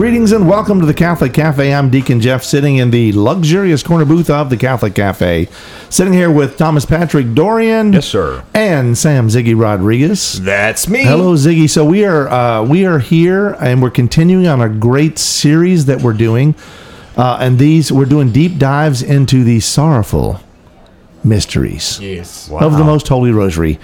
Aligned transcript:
Greetings 0.00 0.32
and 0.32 0.48
welcome 0.48 0.80
to 0.80 0.86
the 0.86 0.94
Catholic 0.94 1.34
Cafe. 1.34 1.74
I'm 1.74 1.90
Deacon 1.90 2.22
Jeff, 2.22 2.42
sitting 2.42 2.76
in 2.76 2.90
the 2.90 3.12
luxurious 3.12 3.82
corner 3.82 4.06
booth 4.06 4.30
of 4.30 4.48
the 4.48 4.56
Catholic 4.56 4.94
Cafe. 4.94 5.46
Sitting 5.90 6.14
here 6.14 6.30
with 6.30 6.56
Thomas 6.56 6.86
Patrick 6.86 7.34
Dorian. 7.34 7.92
Yes, 7.92 8.06
sir. 8.06 8.42
And 8.54 8.96
Sam 8.96 9.28
Ziggy 9.28 9.54
Rodriguez. 9.54 10.40
That's 10.40 10.88
me. 10.88 11.02
Hello, 11.02 11.34
Ziggy. 11.34 11.68
So 11.68 11.84
we 11.84 12.06
are 12.06 12.30
uh, 12.30 12.64
we 12.64 12.86
are 12.86 12.98
here, 12.98 13.50
and 13.60 13.82
we're 13.82 13.90
continuing 13.90 14.46
on 14.46 14.62
a 14.62 14.70
great 14.70 15.18
series 15.18 15.84
that 15.84 16.00
we're 16.00 16.14
doing. 16.14 16.54
Uh, 17.14 17.36
and 17.38 17.58
these 17.58 17.92
we're 17.92 18.06
doing 18.06 18.32
deep 18.32 18.56
dives 18.56 19.02
into 19.02 19.44
the 19.44 19.60
sorrowful 19.60 20.40
mysteries 21.22 22.00
Yes. 22.00 22.50
of 22.50 22.78
the 22.78 22.84
Most 22.84 23.06
Holy 23.06 23.32
Rosary. 23.32 23.78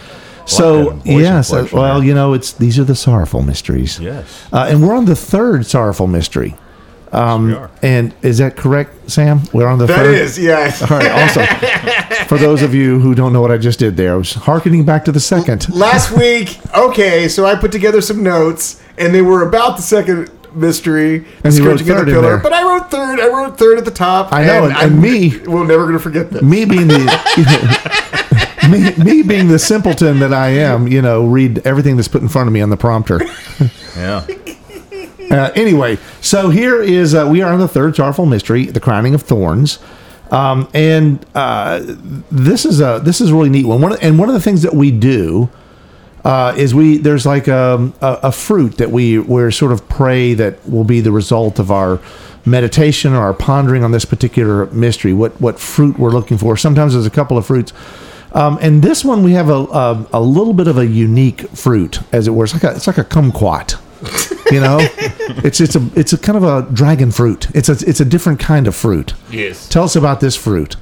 So 0.47 0.87
kind 0.87 0.99
of 1.01 1.05
voice 1.05 1.21
yes, 1.21 1.53
uh, 1.53 1.57
inflection 1.59 1.79
well, 1.79 2.03
you 2.05 2.15
know, 2.15 2.33
it's 2.33 2.53
these 2.53 2.79
are 2.79 2.85
the 2.85 2.95
sorrowful 2.95 3.43
mysteries. 3.43 3.99
Yes. 4.01 4.47
uh, 4.53 4.67
and 4.71 4.83
we're 4.87 4.95
on 4.95 5.05
the 5.05 5.17
third 5.17 5.67
sorrowful 5.67 6.07
mystery. 6.07 6.55
Um, 7.13 7.47
we 7.47 7.55
are. 7.55 7.71
And 7.83 8.15
is 8.23 8.39
that 8.39 8.57
correct, 8.57 9.11
Sam? 9.11 9.41
We're 9.53 9.69
on 9.69 9.79
the 9.79 9.87
That 9.87 9.97
third. 9.99 10.15
is, 10.15 10.39
yes. 10.39 10.83
All 10.83 10.89
right. 10.99 11.11
Also, 11.11 11.45
for 12.27 12.37
those 12.37 12.63
of 12.63 12.75
you 12.75 12.99
who 12.99 13.15
don't 13.15 13.33
know 13.33 13.41
what 13.41 13.51
I 13.53 13.59
just 13.59 13.79
did 13.79 13.97
there, 13.97 14.15
I 14.15 14.17
was 14.17 14.35
harkening 14.35 14.85
back 14.85 15.05
to 15.07 15.13
the 15.13 15.21
second. 15.21 15.69
Last 15.75 16.11
week, 16.17 16.59
okay, 16.77 17.29
so 17.29 17.47
I 17.47 17.55
put 17.55 17.71
together 17.73 18.01
some 18.01 18.23
notes, 18.23 18.83
and 18.99 19.15
they 19.15 19.23
were 19.23 19.47
about 19.49 19.77
the 19.77 19.83
second 19.83 20.31
mystery, 20.53 21.25
And 21.45 21.55
you 21.55 21.65
wrote 21.67 21.79
third 21.81 21.87
the 21.87 22.01
in 22.01 22.07
Pillar. 22.07 22.23
there. 22.23 22.39
But 22.39 22.53
I 22.53 22.63
wrote 22.65 22.91
third. 22.91 23.21
I 23.21 23.29
wrote 23.29 23.57
third 23.57 23.79
at 23.79 23.85
the 23.85 23.91
top. 23.93 24.33
I 24.33 24.45
know, 24.45 24.65
and- 24.65 24.73
and 24.73 24.77
I'm- 24.77 25.01
me- 25.01 25.39
we're 25.47 25.65
never 25.67 25.87
gonna 25.87 25.99
forget 26.01 26.31
this. 26.33 26.43
Me 26.43 26.65
being 26.65 26.89
the 26.89 26.99
me, 28.71 28.95
me 28.97 29.23
being 29.23 29.49
the 29.49 29.59
simpleton 29.59 30.19
that 30.21 30.33
I 30.33 30.49
am, 30.49 30.89
you 30.89 31.03
know, 31.03 31.25
read 31.27 31.67
everything 31.67 31.97
that's 31.97 32.09
put 32.09 32.23
in 32.23 32.29
front 32.29 32.49
of 32.49 32.53
me 32.53 32.61
on 32.61 32.71
the 32.71 32.77
prompter. 32.77 33.21
Yeah. 33.97 34.27
Uh, 35.29 35.51
anyway, 35.57 35.99
so 36.21 36.51
here 36.51 36.81
is 36.81 37.13
uh, 37.13 37.27
we 37.29 37.43
are 37.43 37.53
on 37.53 37.59
the 37.59 37.67
third 37.67 37.97
sorrowful 37.97 38.27
mystery, 38.27 38.67
the 38.67 38.79
crowning 38.79 39.13
of 39.13 39.23
thorns, 39.23 39.81
um, 40.31 40.69
and 40.73 41.25
uh, 41.35 41.81
this 42.31 42.65
is 42.65 42.81
a 42.81 43.01
this 43.03 43.21
is 43.21 43.31
a 43.31 43.35
really 43.35 43.49
neat 43.49 43.67
one. 43.67 43.81
one 43.81 43.93
of, 43.93 43.99
and 44.03 44.21
one 44.21 44.29
of 44.29 44.35
the 44.35 44.41
things 44.41 44.63
that 44.63 44.75
we 44.75 44.93
do 44.93 45.51
uh, 46.25 46.55
is 46.57 46.75
we 46.75 46.99
there's 46.99 47.27
like 47.27 47.49
a, 47.49 47.93
a, 48.01 48.19
a 48.25 48.33
fruit 48.33 48.79
that 48.79 48.91
we 48.91 49.19
we're 49.19 49.51
sort 49.51 49.73
of 49.73 49.89
pray 49.89 50.35
that 50.35 50.69
will 50.69 50.85
be 50.85 51.01
the 51.01 51.13
result 51.13 51.59
of 51.59 51.71
our 51.71 52.01
meditation 52.45 53.13
or 53.13 53.21
our 53.21 53.35
pondering 53.35 53.83
on 53.83 53.93
this 53.93 54.05
particular 54.05 54.67
mystery. 54.67 55.13
What 55.13 55.41
what 55.41 55.59
fruit 55.59 55.99
we're 55.99 56.11
looking 56.11 56.39
for. 56.39 56.57
Sometimes 56.57 56.93
there's 56.95 57.07
a 57.07 57.11
couple 57.11 57.39
of 57.39 57.47
fruits. 57.47 57.73
Um, 58.33 58.59
and 58.61 58.83
this 58.83 59.05
one 59.05 59.23
we 59.23 59.33
have 59.33 59.49
a, 59.49 59.55
a 59.55 60.07
a 60.15 60.21
little 60.21 60.53
bit 60.53 60.69
of 60.69 60.79
a 60.79 60.87
unique 60.87 61.49
fruit, 61.51 62.01
as 62.13 62.29
it 62.29 62.33
were. 62.33 62.45
It's 62.45 62.53
like 62.53 62.65
a 62.65 62.75
it's 62.77 62.87
like 62.87 62.99
a 62.99 63.05
kumquat. 63.05 63.81
You 64.53 64.61
know, 64.61 64.79
it's 65.43 65.61
it's 65.61 65.77
a 65.77 65.89
it's 65.95 66.13
a 66.13 66.19
kind 66.19 66.37
of 66.37 66.45
a 66.45 66.71
dragon 66.73 67.11
fruit. 67.11 67.49
It's 67.55 67.69
a 67.69 67.73
it's 67.89 68.01
a 68.01 68.05
different 68.05 68.41
kind 68.41 68.67
of 68.67 68.75
fruit. 68.75 69.15
Yes. 69.31 69.69
Tell 69.69 69.85
us 69.85 69.97
about 69.97 70.21
this 70.21 70.37
fruit. 70.37 70.77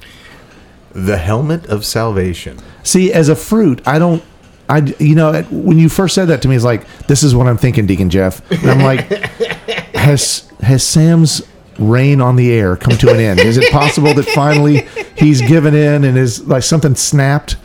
The 0.93 1.19
helmet 1.19 1.67
of 1.67 1.85
salvation. 1.85 2.59
See, 2.83 3.13
as 3.13 3.29
a 3.29 3.37
fruit, 3.37 3.87
I 3.87 3.99
don't. 3.99 4.23
I 4.69 4.79
you 4.99 5.15
know 5.15 5.43
when 5.51 5.79
you 5.79 5.89
first 5.89 6.15
said 6.15 6.27
that 6.27 6.43
to 6.43 6.49
me, 6.49 6.57
it's 6.57 6.65
like 6.65 6.87
this 7.07 7.23
is 7.23 7.35
what 7.35 7.47
I'm 7.47 7.59
thinking, 7.59 7.87
Deacon 7.87 8.11
Jeff. 8.11 8.41
And 8.51 8.71
I'm 8.71 8.81
like, 8.81 9.01
has 9.95 10.51
has 10.61 10.83
Sam's 10.83 11.43
reign 11.79 12.21
on 12.21 12.37
the 12.37 12.53
air 12.53 12.77
come 12.77 12.97
to 12.99 13.11
an 13.11 13.21
end? 13.21 13.41
Is 13.41 13.57
it 13.57 13.71
possible 13.73 14.15
that 14.15 14.25
finally 14.27 14.87
he's 15.17 15.41
given 15.41 15.75
in 15.75 16.05
and 16.05 16.17
is 16.17 16.47
like 16.47 16.63
something 16.63 16.95
snapped? 16.95 17.57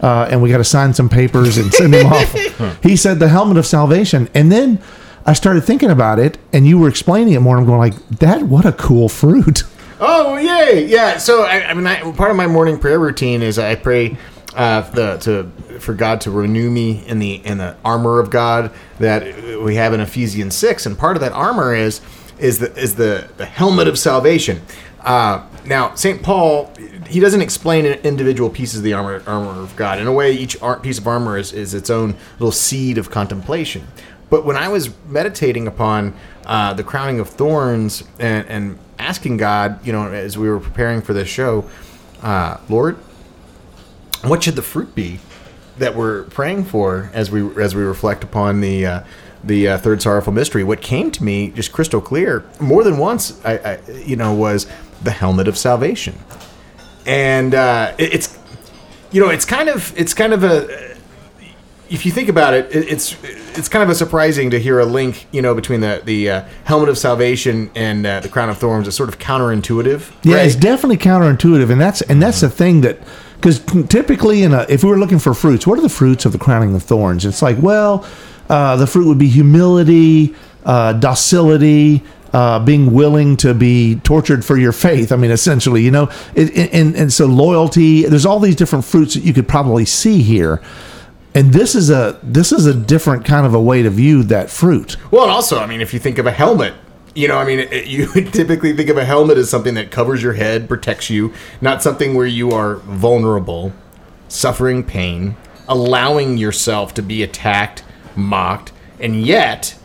Uh, 0.00 0.26
and 0.30 0.40
we 0.40 0.48
got 0.48 0.58
to 0.58 0.64
sign 0.64 0.94
some 0.94 1.08
papers 1.10 1.58
and 1.58 1.72
send 1.74 1.94
him 1.94 2.06
off. 2.06 2.34
He 2.82 2.96
said 2.96 3.18
the 3.18 3.28
helmet 3.28 3.58
of 3.58 3.66
salvation, 3.66 4.28
and 4.34 4.50
then 4.50 4.80
I 5.26 5.34
started 5.34 5.62
thinking 5.62 5.90
about 5.90 6.18
it, 6.18 6.38
and 6.52 6.66
you 6.66 6.78
were 6.78 6.88
explaining 6.88 7.34
it 7.34 7.40
more. 7.40 7.56
And 7.56 7.62
I'm 7.62 7.66
going 7.66 7.78
like, 7.78 8.08
that. 8.18 8.44
What 8.44 8.64
a 8.64 8.72
cool 8.72 9.08
fruit. 9.08 9.64
Oh 10.02 10.38
yay! 10.38 10.86
Yeah. 10.86 11.18
So 11.18 11.42
I, 11.42 11.68
I 11.68 11.74
mean, 11.74 11.86
I, 11.86 12.00
part 12.12 12.30
of 12.30 12.36
my 12.38 12.46
morning 12.46 12.78
prayer 12.78 12.98
routine 12.98 13.42
is 13.42 13.58
I 13.58 13.74
pray 13.74 14.16
uh, 14.56 14.80
the 14.92 15.18
to 15.18 15.78
for 15.78 15.92
God 15.92 16.22
to 16.22 16.30
renew 16.30 16.70
me 16.70 17.04
in 17.06 17.18
the 17.18 17.34
in 17.34 17.58
the 17.58 17.76
armor 17.84 18.18
of 18.18 18.30
God 18.30 18.72
that 18.98 19.60
we 19.62 19.74
have 19.74 19.92
in 19.92 20.00
Ephesians 20.00 20.56
six, 20.56 20.86
and 20.86 20.96
part 20.98 21.16
of 21.16 21.20
that 21.20 21.32
armor 21.32 21.74
is 21.74 22.00
is 22.40 22.58
the 22.58 22.74
is 22.76 22.94
the 22.96 23.30
the 23.36 23.46
helmet 23.46 23.88
of 23.88 23.98
salvation. 23.98 24.60
Uh, 25.00 25.46
now, 25.64 25.94
Saint 25.94 26.22
Paul 26.22 26.72
he 27.10 27.18
doesn't 27.18 27.42
explain 27.42 27.86
individual 27.86 28.48
pieces 28.48 28.78
of 28.78 28.84
the 28.84 28.92
armor 28.92 29.20
armor 29.26 29.60
of 29.60 29.74
God. 29.74 29.98
In 29.98 30.06
a 30.06 30.12
way, 30.12 30.32
each 30.32 30.56
piece 30.82 30.98
of 30.98 31.08
armor 31.08 31.36
is, 31.36 31.52
is 31.52 31.74
its 31.74 31.90
own 31.90 32.14
little 32.38 32.52
seed 32.52 32.98
of 32.98 33.10
contemplation. 33.10 33.86
But 34.30 34.44
when 34.44 34.56
I 34.56 34.68
was 34.68 34.90
meditating 35.06 35.66
upon 35.66 36.14
uh, 36.46 36.72
the 36.74 36.84
crowning 36.84 37.18
of 37.18 37.28
thorns 37.28 38.04
and, 38.20 38.46
and 38.46 38.78
asking 39.00 39.38
God, 39.38 39.84
you 39.84 39.92
know, 39.92 40.08
as 40.08 40.38
we 40.38 40.48
were 40.48 40.60
preparing 40.60 41.02
for 41.02 41.12
this 41.12 41.28
show, 41.28 41.68
uh, 42.22 42.58
Lord, 42.68 42.96
what 44.22 44.44
should 44.44 44.54
the 44.54 44.62
fruit 44.62 44.94
be 44.94 45.18
that 45.78 45.96
we're 45.96 46.24
praying 46.24 46.64
for 46.66 47.10
as 47.12 47.28
we 47.30 47.42
as 47.60 47.74
we 47.74 47.82
reflect 47.82 48.22
upon 48.22 48.60
the 48.60 48.86
uh, 48.86 49.00
the 49.44 49.68
uh, 49.68 49.78
third 49.78 50.02
sorrowful 50.02 50.32
mystery? 50.32 50.64
What 50.64 50.80
came 50.80 51.10
to 51.12 51.24
me 51.24 51.50
just 51.50 51.72
crystal 51.72 52.00
clear 52.00 52.44
more 52.60 52.84
than 52.84 52.98
once, 52.98 53.42
I, 53.44 53.58
I 53.58 53.78
you 54.04 54.16
know, 54.16 54.34
was 54.34 54.66
the 55.02 55.10
helmet 55.10 55.48
of 55.48 55.56
salvation, 55.56 56.18
and 57.06 57.54
uh, 57.54 57.94
it, 57.98 58.14
it's 58.14 58.38
you 59.10 59.20
know, 59.20 59.28
it's 59.28 59.44
kind 59.44 59.68
of 59.68 59.98
it's 59.98 60.14
kind 60.14 60.32
of 60.32 60.44
a 60.44 60.90
if 61.90 62.06
you 62.06 62.12
think 62.12 62.28
about 62.28 62.54
it, 62.54 62.74
it, 62.74 62.88
it's 62.88 63.16
it's 63.56 63.68
kind 63.68 63.82
of 63.82 63.90
a 63.90 63.94
surprising 63.94 64.50
to 64.50 64.60
hear 64.60 64.78
a 64.78 64.84
link, 64.84 65.26
you 65.32 65.42
know, 65.42 65.54
between 65.54 65.80
the 65.80 66.00
the 66.04 66.30
uh, 66.30 66.44
helmet 66.64 66.88
of 66.88 66.96
salvation 66.96 67.70
and 67.74 68.06
uh, 68.06 68.20
the 68.20 68.28
crown 68.28 68.48
of 68.48 68.58
thorns. 68.58 68.86
It's 68.86 68.96
sort 68.96 69.08
of 69.08 69.18
counterintuitive. 69.18 70.10
Yeah, 70.22 70.36
right? 70.36 70.46
it's 70.46 70.54
definitely 70.54 70.98
counterintuitive, 70.98 71.70
and 71.70 71.80
that's 71.80 72.00
and 72.02 72.22
that's 72.22 72.40
the 72.40 72.48
thing 72.48 72.82
that 72.82 72.98
because 73.34 73.58
typically 73.88 74.44
in 74.44 74.54
a 74.54 74.64
if 74.68 74.84
we 74.84 74.90
were 74.90 74.98
looking 74.98 75.18
for 75.18 75.34
fruits, 75.34 75.66
what 75.66 75.78
are 75.78 75.82
the 75.82 75.88
fruits 75.88 76.24
of 76.24 76.32
the 76.32 76.38
crowning 76.38 76.74
of 76.74 76.82
thorns? 76.82 77.24
It's 77.26 77.42
like 77.42 77.58
well, 77.60 78.06
uh, 78.50 78.76
the 78.76 78.86
fruit 78.86 79.06
would 79.06 79.18
be 79.18 79.28
humility, 79.28 80.34
uh, 80.64 80.92
docility. 80.94 82.02
Uh, 82.32 82.64
being 82.64 82.92
willing 82.92 83.36
to 83.36 83.52
be 83.52 83.96
tortured 84.04 84.44
for 84.44 84.56
your 84.56 84.70
faith. 84.70 85.10
I 85.10 85.16
mean, 85.16 85.32
essentially, 85.32 85.82
you 85.82 85.90
know, 85.90 86.08
it, 86.36 86.72
and 86.72 86.94
and 86.94 87.12
so 87.12 87.26
loyalty. 87.26 88.04
There's 88.04 88.24
all 88.24 88.38
these 88.38 88.54
different 88.54 88.84
fruits 88.84 89.14
that 89.14 89.24
you 89.24 89.32
could 89.32 89.48
probably 89.48 89.84
see 89.84 90.22
here, 90.22 90.62
and 91.34 91.52
this 91.52 91.74
is 91.74 91.90
a 91.90 92.20
this 92.22 92.52
is 92.52 92.66
a 92.66 92.72
different 92.72 93.24
kind 93.24 93.46
of 93.46 93.52
a 93.52 93.60
way 93.60 93.82
to 93.82 93.90
view 93.90 94.22
that 94.22 94.48
fruit. 94.48 94.96
Well, 95.10 95.24
and 95.24 95.32
also, 95.32 95.58
I 95.58 95.66
mean, 95.66 95.80
if 95.80 95.92
you 95.92 95.98
think 95.98 96.18
of 96.18 96.26
a 96.26 96.30
helmet, 96.30 96.74
you 97.16 97.26
know, 97.26 97.36
I 97.36 97.44
mean, 97.44 97.58
it, 97.58 97.86
you 97.86 98.08
would 98.14 98.32
typically 98.32 98.76
think 98.76 98.90
of 98.90 98.96
a 98.96 99.04
helmet 99.04 99.36
as 99.36 99.50
something 99.50 99.74
that 99.74 99.90
covers 99.90 100.22
your 100.22 100.34
head, 100.34 100.68
protects 100.68 101.10
you, 101.10 101.32
not 101.60 101.82
something 101.82 102.14
where 102.14 102.26
you 102.26 102.52
are 102.52 102.76
vulnerable, 102.76 103.72
suffering 104.28 104.84
pain, 104.84 105.36
allowing 105.68 106.38
yourself 106.38 106.94
to 106.94 107.02
be 107.02 107.24
attacked, 107.24 107.82
mocked, 108.16 108.72
and 108.98 109.24
yet 109.24 109.76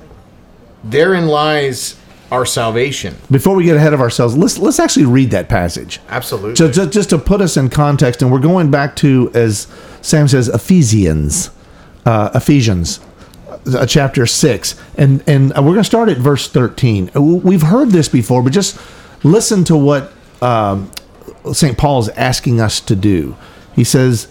therein 0.83 1.27
lies 1.27 1.95
our 2.31 2.45
salvation. 2.45 3.15
Before 3.29 3.55
we 3.55 3.63
get 3.63 3.75
ahead 3.75 3.93
of 3.93 4.01
ourselves, 4.01 4.35
let's 4.35 4.57
let's 4.57 4.79
actually 4.79 5.05
read 5.05 5.31
that 5.31 5.47
passage. 5.47 5.99
Absolutely. 6.09 6.55
So 6.55 6.71
just, 6.71 6.91
just 6.91 7.09
to 7.11 7.17
put 7.17 7.39
us 7.39 7.55
in 7.55 7.69
context, 7.69 8.21
and 8.21 8.31
we're 8.31 8.39
going 8.39 8.71
back 8.71 8.95
to, 8.97 9.31
as 9.33 9.67
Sam 10.01 10.27
says, 10.27 10.49
Ephesians, 10.49 11.51
uh, 12.05 12.31
Ephesians, 12.33 12.99
uh, 13.67 13.85
chapter 13.85 14.25
six, 14.25 14.75
and 14.97 15.23
and 15.27 15.49
we're 15.49 15.61
going 15.61 15.77
to 15.77 15.83
start 15.83 16.09
at 16.09 16.17
verse 16.17 16.47
thirteen. 16.49 17.11
We've 17.13 17.61
heard 17.61 17.91
this 17.91 18.09
before, 18.09 18.41
but 18.41 18.53
just 18.53 18.79
listen 19.23 19.63
to 19.65 19.77
what 19.77 20.11
um, 20.41 20.91
Saint 21.53 21.77
Paul 21.77 21.99
is 21.99 22.09
asking 22.09 22.59
us 22.59 22.79
to 22.81 22.95
do. 22.95 23.37
He 23.75 23.83
says, 23.83 24.27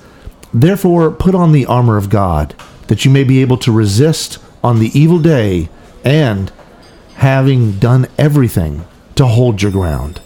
"Therefore, 0.52 1.12
put 1.12 1.34
on 1.34 1.52
the 1.52 1.64
armor 1.66 1.96
of 1.96 2.10
God, 2.10 2.54
that 2.88 3.04
you 3.04 3.10
may 3.10 3.24
be 3.24 3.40
able 3.40 3.58
to 3.58 3.72
resist 3.72 4.38
on 4.62 4.78
the 4.78 4.98
evil 4.98 5.18
day, 5.18 5.68
and 6.04 6.50
having 7.16 7.72
done 7.72 8.06
everything, 8.18 8.84
to 9.14 9.26
hold 9.26 9.62
your 9.62 9.70
ground." 9.70 10.20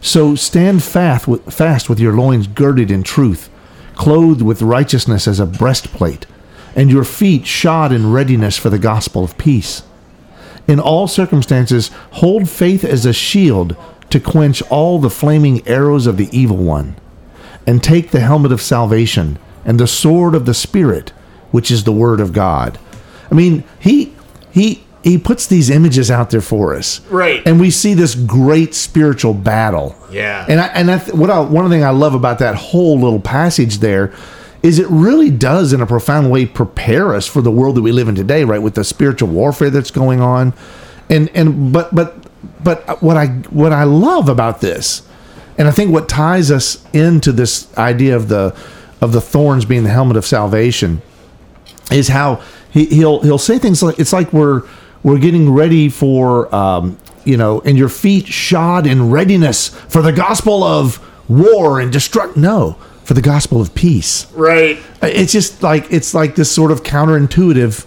So 0.00 0.34
stand 0.34 0.82
fast 0.82 1.28
with, 1.28 2.00
your 2.00 2.14
loins 2.14 2.46
girded 2.46 2.90
in 2.90 3.02
truth, 3.02 3.48
clothed 3.94 4.42
with 4.42 4.62
righteousness 4.62 5.28
as 5.28 5.38
a 5.38 5.46
breastplate, 5.46 6.26
and 6.74 6.90
your 6.90 7.04
feet 7.04 7.46
shod 7.46 7.92
in 7.92 8.12
readiness 8.12 8.56
for 8.56 8.70
the 8.70 8.78
gospel 8.78 9.22
of 9.22 9.36
peace. 9.36 9.82
In 10.66 10.80
all 10.80 11.06
circumstances, 11.06 11.90
hold 12.12 12.48
faith 12.48 12.84
as 12.84 13.04
a 13.04 13.12
shield 13.12 13.76
to 14.08 14.20
quench 14.20 14.62
all 14.70 14.98
the 14.98 15.10
flaming 15.10 15.62
arrows 15.66 16.06
of 16.06 16.16
the 16.16 16.28
evil 16.32 16.56
one, 16.56 16.94
and 17.66 17.82
take 17.82 18.10
the 18.10 18.20
helmet 18.20 18.52
of 18.52 18.62
salvation 18.62 19.38
and 19.64 19.78
the 19.78 19.86
sword 19.86 20.34
of 20.34 20.46
the 20.46 20.54
Spirit, 20.54 21.12
which 21.50 21.70
is 21.70 21.84
the 21.84 21.92
word 21.92 22.20
of 22.20 22.32
God. 22.32 22.78
I 23.30 23.34
mean, 23.34 23.64
he 23.78 24.14
he 24.50 24.82
he 25.02 25.16
puts 25.16 25.46
these 25.46 25.70
images 25.70 26.10
out 26.10 26.30
there 26.30 26.42
for 26.42 26.74
us, 26.74 27.00
Right. 27.08 27.42
And 27.46 27.58
we 27.58 27.70
see 27.70 27.94
this 27.94 28.14
great 28.14 28.74
spiritual 28.74 29.32
battle. 29.32 29.96
Yeah. 30.10 30.44
And 30.48 30.60
I 30.60 30.66
and 30.68 30.90
I 30.90 30.98
th- 30.98 31.14
what 31.14 31.30
I, 31.30 31.40
one 31.40 31.70
thing 31.70 31.84
I 31.84 31.90
love 31.90 32.14
about 32.14 32.38
that 32.40 32.54
whole 32.54 33.00
little 33.00 33.20
passage 33.20 33.78
there 33.78 34.12
is 34.62 34.78
it 34.78 34.86
really 34.90 35.30
does 35.30 35.72
in 35.72 35.80
a 35.80 35.86
profound 35.86 36.30
way 36.30 36.44
prepare 36.44 37.14
us 37.14 37.26
for 37.26 37.40
the 37.40 37.50
world 37.50 37.76
that 37.76 37.82
we 37.82 37.92
live 37.92 38.08
in 38.08 38.14
today, 38.14 38.44
right? 38.44 38.60
With 38.60 38.74
the 38.74 38.84
spiritual 38.84 39.30
warfare 39.30 39.70
that's 39.70 39.90
going 39.90 40.20
on, 40.20 40.52
and 41.08 41.30
and 41.34 41.72
but 41.72 41.94
but 41.94 42.26
but 42.62 43.02
what 43.02 43.16
I 43.16 43.28
what 43.28 43.72
I 43.72 43.84
love 43.84 44.28
about 44.28 44.60
this, 44.60 45.02
and 45.56 45.66
I 45.66 45.70
think 45.70 45.92
what 45.92 46.10
ties 46.10 46.50
us 46.50 46.84
into 46.92 47.32
this 47.32 47.74
idea 47.78 48.14
of 48.16 48.28
the 48.28 48.54
of 49.00 49.12
the 49.12 49.20
thorns 49.22 49.64
being 49.64 49.84
the 49.84 49.90
helmet 49.90 50.18
of 50.18 50.26
salvation 50.26 51.00
is 51.90 52.08
how 52.08 52.42
he, 52.70 52.86
he'll 52.86 53.20
he'll 53.20 53.38
say 53.38 53.58
things 53.58 53.82
like 53.82 53.98
it's 53.98 54.12
like 54.12 54.32
we're 54.32 54.62
we're 55.02 55.18
getting 55.18 55.50
ready 55.52 55.88
for 55.88 56.52
um, 56.54 56.98
you 57.24 57.36
know 57.36 57.60
and 57.64 57.76
your 57.78 57.88
feet 57.88 58.26
shod 58.26 58.86
in 58.86 59.10
readiness 59.10 59.68
for 59.68 60.02
the 60.02 60.12
gospel 60.12 60.62
of 60.62 60.98
war 61.28 61.80
and 61.80 61.92
destruct 61.92 62.36
no 62.36 62.76
for 63.04 63.14
the 63.14 63.22
gospel 63.22 63.60
of 63.60 63.74
peace 63.74 64.30
Right. 64.32 64.78
it's 65.02 65.32
just 65.32 65.62
like 65.62 65.90
it's 65.92 66.14
like 66.14 66.34
this 66.36 66.50
sort 66.50 66.70
of 66.70 66.82
counterintuitive 66.82 67.84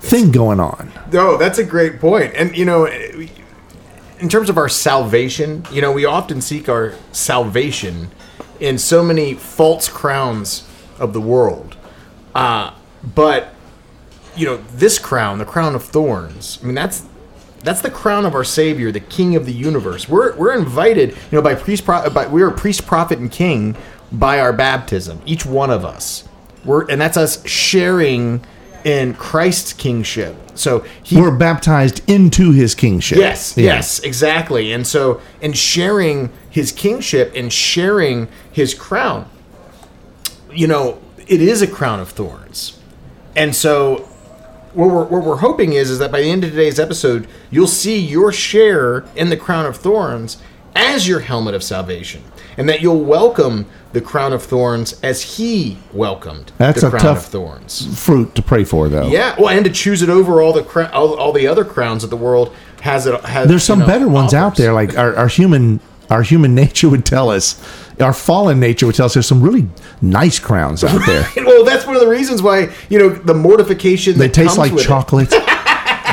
thing 0.00 0.30
going 0.30 0.60
on 0.60 0.92
No, 1.12 1.36
that's 1.36 1.58
a 1.58 1.64
great 1.64 2.00
point. 2.00 2.34
And 2.34 2.56
you 2.56 2.64
know, 2.64 2.86
in 2.86 4.28
terms 4.28 4.50
of 4.50 4.56
our 4.58 4.68
salvation, 4.68 5.64
you 5.72 5.80
know, 5.80 5.90
we 5.92 6.04
often 6.04 6.40
seek 6.40 6.68
our 6.68 6.94
salvation 7.12 8.10
in 8.60 8.78
so 8.78 9.02
many 9.02 9.34
false 9.34 9.88
crowns 9.88 10.68
of 10.98 11.12
the 11.12 11.20
world. 11.20 11.76
Uh, 12.34 12.72
but 13.02 13.54
you 14.36 14.46
know, 14.46 14.58
this 14.74 14.98
crown, 14.98 15.38
the 15.38 15.44
crown 15.44 15.74
of 15.74 15.82
thorns. 15.84 16.58
I 16.62 16.66
mean, 16.66 16.74
that's 16.74 17.04
that's 17.64 17.80
the 17.80 17.90
crown 17.90 18.24
of 18.24 18.34
our 18.34 18.44
Savior, 18.44 18.92
the 18.92 19.00
King 19.00 19.34
of 19.34 19.46
the 19.46 19.52
universe. 19.52 20.08
We're 20.08 20.34
we're 20.36 20.54
invited, 20.56 21.10
you 21.10 21.16
know, 21.32 21.42
by 21.42 21.54
priest, 21.56 21.84
pro- 21.84 22.08
by, 22.10 22.26
we 22.28 22.42
are 22.42 22.50
priest, 22.50 22.86
prophet, 22.86 23.18
and 23.18 23.30
king 23.32 23.76
by 24.12 24.38
our 24.40 24.52
baptism. 24.52 25.20
Each 25.26 25.44
one 25.44 25.70
of 25.70 25.84
us. 25.84 26.24
We're 26.64 26.88
and 26.88 27.00
that's 27.00 27.16
us 27.16 27.44
sharing 27.48 28.44
in 28.84 29.14
Christ's 29.14 29.72
kingship. 29.72 30.36
So 30.54 30.84
he 31.02 31.20
we're 31.20 31.36
baptized 31.36 32.08
into 32.08 32.52
his 32.52 32.74
kingship 32.74 33.18
Yes, 33.18 33.56
Yeah. 33.56 33.74
yes, 33.74 34.00
exactly. 34.00 34.72
And 34.72 34.86
so, 34.86 35.20
and 35.42 35.56
sharing 35.56 36.30
his 36.50 36.72
kingship 36.72 37.32
and 37.34 37.52
sharing 37.52 38.28
his 38.52 38.72
crown, 38.74 39.28
you 40.52 40.66
know, 40.66 40.98
it 41.26 41.40
is 41.40 41.60
a 41.62 41.66
crown 41.66 42.00
of 42.00 42.08
thorns. 42.10 42.47
And 43.38 43.54
so, 43.54 43.98
what 44.74 44.90
we're, 44.90 45.04
what 45.04 45.24
we're 45.24 45.36
hoping 45.36 45.72
is, 45.72 45.90
is 45.90 45.98
that 46.00 46.12
by 46.12 46.20
the 46.20 46.30
end 46.30 46.44
of 46.44 46.50
today's 46.50 46.78
episode, 46.78 47.26
you'll 47.50 47.66
see 47.66 47.98
your 47.98 48.32
share 48.32 49.04
in 49.16 49.30
the 49.30 49.36
crown 49.36 49.64
of 49.64 49.76
thorns 49.76 50.38
as 50.74 51.08
your 51.08 51.20
helmet 51.20 51.54
of 51.54 51.62
salvation. 51.62 52.22
And 52.56 52.68
that 52.68 52.82
you'll 52.82 53.04
welcome 53.04 53.66
the 53.92 54.00
crown 54.00 54.32
of 54.32 54.42
thorns 54.42 55.00
as 55.02 55.36
he 55.36 55.78
welcomed 55.92 56.50
That's 56.58 56.80
the 56.80 56.88
a 56.88 56.90
crown 56.90 57.02
tough- 57.02 57.18
of 57.18 57.24
thorns. 57.26 58.04
fruit 58.04 58.34
to 58.34 58.42
pray 58.42 58.64
for 58.64 58.88
though 58.88 59.06
Yeah, 59.08 59.36
well, 59.38 59.48
and 59.50 59.64
to 59.64 59.70
choose 59.70 60.02
it 60.02 60.08
over 60.10 60.42
all 60.42 60.52
the 60.52 60.64
cra- 60.64 60.90
all, 60.92 61.14
all 61.14 61.32
the 61.32 61.46
other 61.46 61.64
crowns 61.64 62.02
that 62.02 62.08
the 62.08 62.16
world 62.16 62.52
has. 62.80 63.06
It 63.06 63.18
has. 63.24 63.48
there's 63.48 63.62
some 63.62 63.78
know, 63.78 63.86
better 63.86 64.08
ones 64.08 64.34
out 64.34 64.56
there 64.56 64.72
like 64.72 64.98
our, 64.98 65.14
our 65.14 65.28
human 65.28 65.78
our 66.10 66.22
human 66.22 66.54
nature 66.62 66.88
would 66.88 67.04
tell 67.04 67.30
us 67.30 67.60
our 68.00 68.12
fallen 68.12 68.60
nature 68.60 68.86
would 68.86 68.94
tell 68.94 69.06
us 69.06 69.14
there's 69.14 69.26
some 69.26 69.42
really 69.42 69.68
nice 70.00 70.38
crowns 70.38 70.84
out 70.84 71.04
there. 71.06 71.26
Well, 71.36 71.64
that's 71.64 71.86
one 71.86 71.96
of 71.96 72.00
the 72.00 72.08
reasons 72.08 72.42
why 72.42 72.72
you 72.88 72.98
know 72.98 73.08
the 73.08 73.34
mortification. 73.34 74.18
they 74.18 74.28
taste 74.28 74.58
like 74.58 74.76
chocolate 74.78 75.32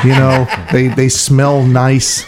you 0.04 0.10
know? 0.10 0.46
They 0.72 0.88
they 0.88 1.08
smell 1.08 1.62
nice 1.64 2.26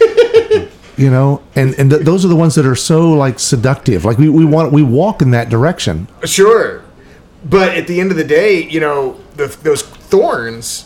you 0.98 1.10
know? 1.10 1.42
And 1.54 1.74
and 1.78 1.90
th- 1.90 2.02
those 2.02 2.24
are 2.24 2.28
the 2.28 2.36
ones 2.36 2.54
that 2.56 2.66
are 2.66 2.76
so 2.76 3.10
like 3.12 3.38
seductive. 3.38 4.04
Like 4.04 4.18
we, 4.18 4.28
we 4.28 4.44
want 4.44 4.72
we 4.72 4.82
walk 4.82 5.22
in 5.22 5.30
that 5.30 5.48
direction. 5.48 6.08
Sure, 6.24 6.82
but 7.44 7.76
at 7.76 7.86
the 7.86 8.00
end 8.00 8.10
of 8.10 8.16
the 8.18 8.24
day, 8.24 8.64
you 8.64 8.80
know, 8.80 9.18
the, 9.36 9.46
those 9.62 9.82
thorns. 9.82 10.84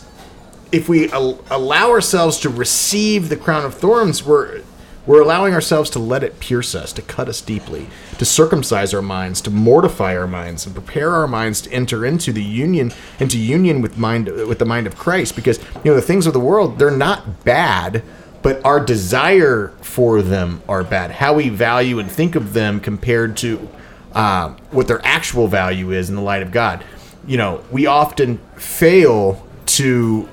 If 0.71 0.89
we 0.89 1.11
al- 1.11 1.39
allow 1.51 1.91
ourselves 1.91 2.39
to 2.39 2.49
receive 2.49 3.29
the 3.29 3.37
crown 3.37 3.63
of 3.63 3.75
thorns, 3.75 4.23
we're 4.25 4.62
we're 5.05 5.21
allowing 5.21 5.53
ourselves 5.53 5.89
to 5.91 5.99
let 5.99 6.23
it 6.23 6.39
pierce 6.39 6.73
us, 6.75 6.93
to 6.93 7.01
cut 7.01 7.27
us 7.27 7.41
deeply, 7.41 7.87
to 8.17 8.25
circumcise 8.25 8.93
our 8.93 9.01
minds, 9.01 9.41
to 9.41 9.51
mortify 9.51 10.15
our 10.15 10.27
minds, 10.27 10.65
and 10.65 10.73
prepare 10.73 11.11
our 11.11 11.27
minds 11.27 11.61
to 11.61 11.71
enter 11.71 12.05
into 12.05 12.31
the 12.31 12.43
union, 12.43 12.93
into 13.19 13.37
union 13.37 13.81
with 13.81 13.97
mind 13.97 14.27
with 14.27 14.59
the 14.59 14.65
mind 14.65 14.87
of 14.87 14.97
Christ. 14.97 15.35
Because 15.35 15.57
you 15.57 15.91
know 15.91 15.95
the 15.95 16.01
things 16.01 16.25
of 16.25 16.33
the 16.33 16.39
world, 16.39 16.79
they're 16.79 16.91
not 16.91 17.43
bad, 17.43 18.03
but 18.41 18.63
our 18.65 18.79
desire 18.79 19.69
for 19.81 20.21
them 20.21 20.61
are 20.69 20.83
bad. 20.83 21.11
How 21.11 21.33
we 21.33 21.49
value 21.49 21.99
and 21.99 22.09
think 22.09 22.35
of 22.35 22.53
them 22.53 22.79
compared 22.79 23.35
to 23.37 23.69
uh, 24.13 24.49
what 24.71 24.87
their 24.87 25.05
actual 25.05 25.47
value 25.47 25.91
is 25.91 26.09
in 26.09 26.15
the 26.15 26.21
light 26.21 26.43
of 26.43 26.51
God. 26.51 26.83
You 27.25 27.37
know, 27.37 27.63
we 27.71 27.87
often 27.87 28.37
fail 28.55 29.45
to 29.65 30.29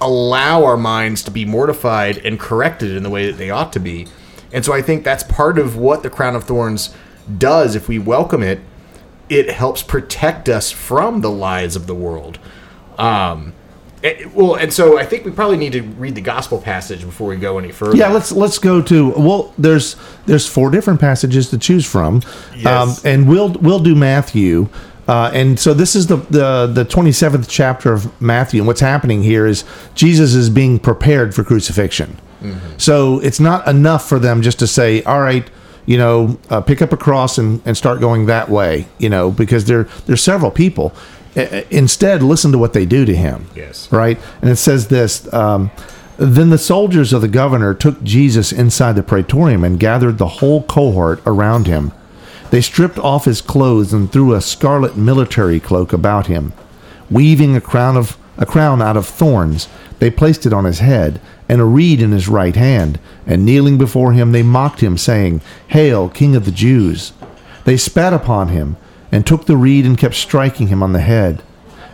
allow 0.00 0.64
our 0.64 0.76
minds 0.76 1.22
to 1.24 1.30
be 1.30 1.44
mortified 1.44 2.18
and 2.18 2.38
corrected 2.38 2.96
in 2.96 3.02
the 3.02 3.10
way 3.10 3.26
that 3.30 3.36
they 3.38 3.50
ought 3.50 3.72
to 3.72 3.80
be. 3.80 4.06
And 4.52 4.64
so 4.64 4.72
I 4.72 4.80
think 4.82 5.04
that's 5.04 5.22
part 5.24 5.58
of 5.58 5.76
what 5.76 6.02
the 6.02 6.10
crown 6.10 6.34
of 6.36 6.44
thorns 6.44 6.94
does 7.36 7.74
if 7.74 7.88
we 7.88 7.98
welcome 7.98 8.42
it. 8.42 8.60
It 9.28 9.50
helps 9.50 9.82
protect 9.82 10.48
us 10.48 10.70
from 10.70 11.20
the 11.20 11.30
lies 11.30 11.76
of 11.76 11.86
the 11.86 11.94
world. 11.94 12.38
Um, 12.98 13.52
it- 14.02 14.32
well, 14.34 14.54
and 14.54 14.72
so 14.72 14.98
I 14.98 15.04
think 15.04 15.24
we 15.24 15.32
probably 15.32 15.56
need 15.56 15.72
to 15.72 15.82
read 15.82 16.14
the 16.14 16.20
gospel 16.20 16.58
passage 16.58 17.04
before 17.04 17.28
we 17.28 17.36
go 17.36 17.58
any 17.58 17.72
further. 17.72 17.96
yeah 17.96 18.08
let's 18.08 18.30
let's 18.32 18.58
go 18.58 18.80
to 18.80 19.10
well 19.10 19.52
there's 19.58 19.96
there's 20.26 20.46
four 20.46 20.70
different 20.70 21.00
passages 21.00 21.50
to 21.50 21.58
choose 21.58 21.84
from 21.84 22.22
Um, 22.64 22.94
and 23.04 23.28
we'll 23.28 23.50
we'll 23.54 23.80
do 23.80 23.94
matthew 23.96 24.68
uh, 25.08 25.30
and 25.32 25.58
so 25.58 25.72
this 25.74 25.96
is 25.96 26.06
the, 26.06 26.16
the 26.30 26.66
the 26.72 26.84
27th 26.84 27.46
chapter 27.48 27.92
of 27.92 28.20
matthew 28.20 28.60
and 28.60 28.66
what's 28.66 28.80
happening 28.80 29.22
here 29.22 29.46
is 29.46 29.64
jesus 29.94 30.34
is 30.34 30.50
being 30.50 30.78
prepared 30.78 31.34
for 31.34 31.42
crucifixion 31.42 32.16
so 32.76 33.18
it's 33.20 33.40
not 33.40 33.66
enough 33.66 34.08
for 34.08 34.18
them 34.20 34.42
just 34.42 34.58
to 34.60 34.66
say 34.66 35.02
all 35.02 35.20
right 35.20 35.50
you 35.86 35.98
know 35.98 36.38
uh, 36.50 36.60
pick 36.60 36.80
up 36.80 36.92
a 36.92 36.96
cross 36.96 37.36
and, 37.38 37.60
and 37.64 37.76
start 37.76 37.98
going 38.00 38.26
that 38.26 38.48
way 38.48 38.86
you 38.98 39.08
know 39.08 39.30
because 39.30 39.64
there 39.64 39.84
there's 40.06 40.22
several 40.22 40.50
people 40.52 40.92
I- 41.34 41.66
instead 41.70 42.22
listen 42.22 42.52
to 42.52 42.58
what 42.58 42.72
they 42.74 42.86
do 42.86 43.04
to 43.04 43.14
him 43.14 43.46
Yes. 43.56 43.90
right? 43.92 44.18
And 44.40 44.50
it 44.50 44.56
says 44.56 44.88
this 44.88 45.32
um, 45.32 45.70
Then 46.16 46.50
the 46.50 46.58
soldiers 46.58 47.12
of 47.12 47.20
the 47.22 47.28
governor 47.28 47.74
took 47.74 48.02
Jesus 48.02 48.50
inside 48.52 48.94
the 48.96 49.02
praetorium 49.02 49.62
and 49.64 49.78
gathered 49.78 50.18
the 50.18 50.26
whole 50.40 50.62
cohort 50.64 51.20
around 51.26 51.66
him. 51.66 51.92
They 52.50 52.60
stripped 52.60 52.98
off 52.98 53.26
his 53.26 53.40
clothes 53.40 53.92
and 53.92 54.10
threw 54.10 54.32
a 54.32 54.40
scarlet 54.40 54.96
military 54.96 55.60
cloak 55.60 55.92
about 55.92 56.26
him. 56.26 56.52
Weaving 57.10 57.54
a 57.54 57.60
crown 57.60 57.96
of 57.96 58.16
a 58.38 58.46
crown 58.46 58.80
out 58.80 58.96
of 58.96 59.06
thorns, 59.06 59.68
they 59.98 60.10
placed 60.10 60.46
it 60.46 60.52
on 60.52 60.64
his 60.64 60.78
head, 60.78 61.20
and 61.48 61.60
a 61.60 61.64
reed 61.64 62.00
in 62.00 62.12
his 62.12 62.28
right 62.28 62.54
hand. 62.54 62.98
And 63.26 63.44
kneeling 63.44 63.78
before 63.78 64.12
him, 64.12 64.32
they 64.32 64.42
mocked 64.42 64.80
him, 64.80 64.96
saying, 64.96 65.40
"Hail, 65.68 66.08
King 66.08 66.36
of 66.36 66.44
the 66.44 66.52
Jews!" 66.52 67.12
They 67.64 67.76
spat 67.76 68.12
upon 68.12 68.48
him, 68.48 68.76
and 69.10 69.26
took 69.26 69.46
the 69.46 69.56
reed 69.56 69.84
and 69.84 69.98
kept 69.98 70.14
striking 70.14 70.68
him 70.68 70.82
on 70.82 70.92
the 70.92 71.00
head. 71.00 71.42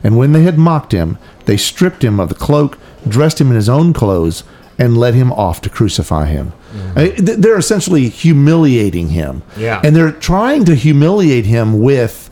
And 0.03 0.17
when 0.17 0.33
they 0.33 0.43
had 0.43 0.59
mocked 0.59 0.93
him, 0.93 1.17
they 1.47 1.57
stripped 1.57 2.05
him 2.05 2.21
of 2.21 2.29
the 2.29 2.35
cloak, 2.35 2.79
dressed 3.09 3.41
him 3.41 3.49
in 3.49 3.57
his 3.57 3.69
own 3.69 3.93
clothes, 3.93 4.45
and 4.79 4.99
led 4.99 5.15
him 5.15 5.33
off 5.33 5.61
to 5.63 5.71
crucify 5.71 6.27
him. 6.27 6.53
Uh, 6.75 7.07
th- 7.07 7.39
They're 7.39 7.59
essentially 7.59 8.09
humiliating 8.09 9.11
him. 9.11 9.43
Yeah. 9.57 9.81
And 9.85 9.95
they're 9.95 10.13
trying 10.13 10.65
to 10.67 10.75
humiliate 10.75 11.47
him 11.47 11.81
with 11.81 12.31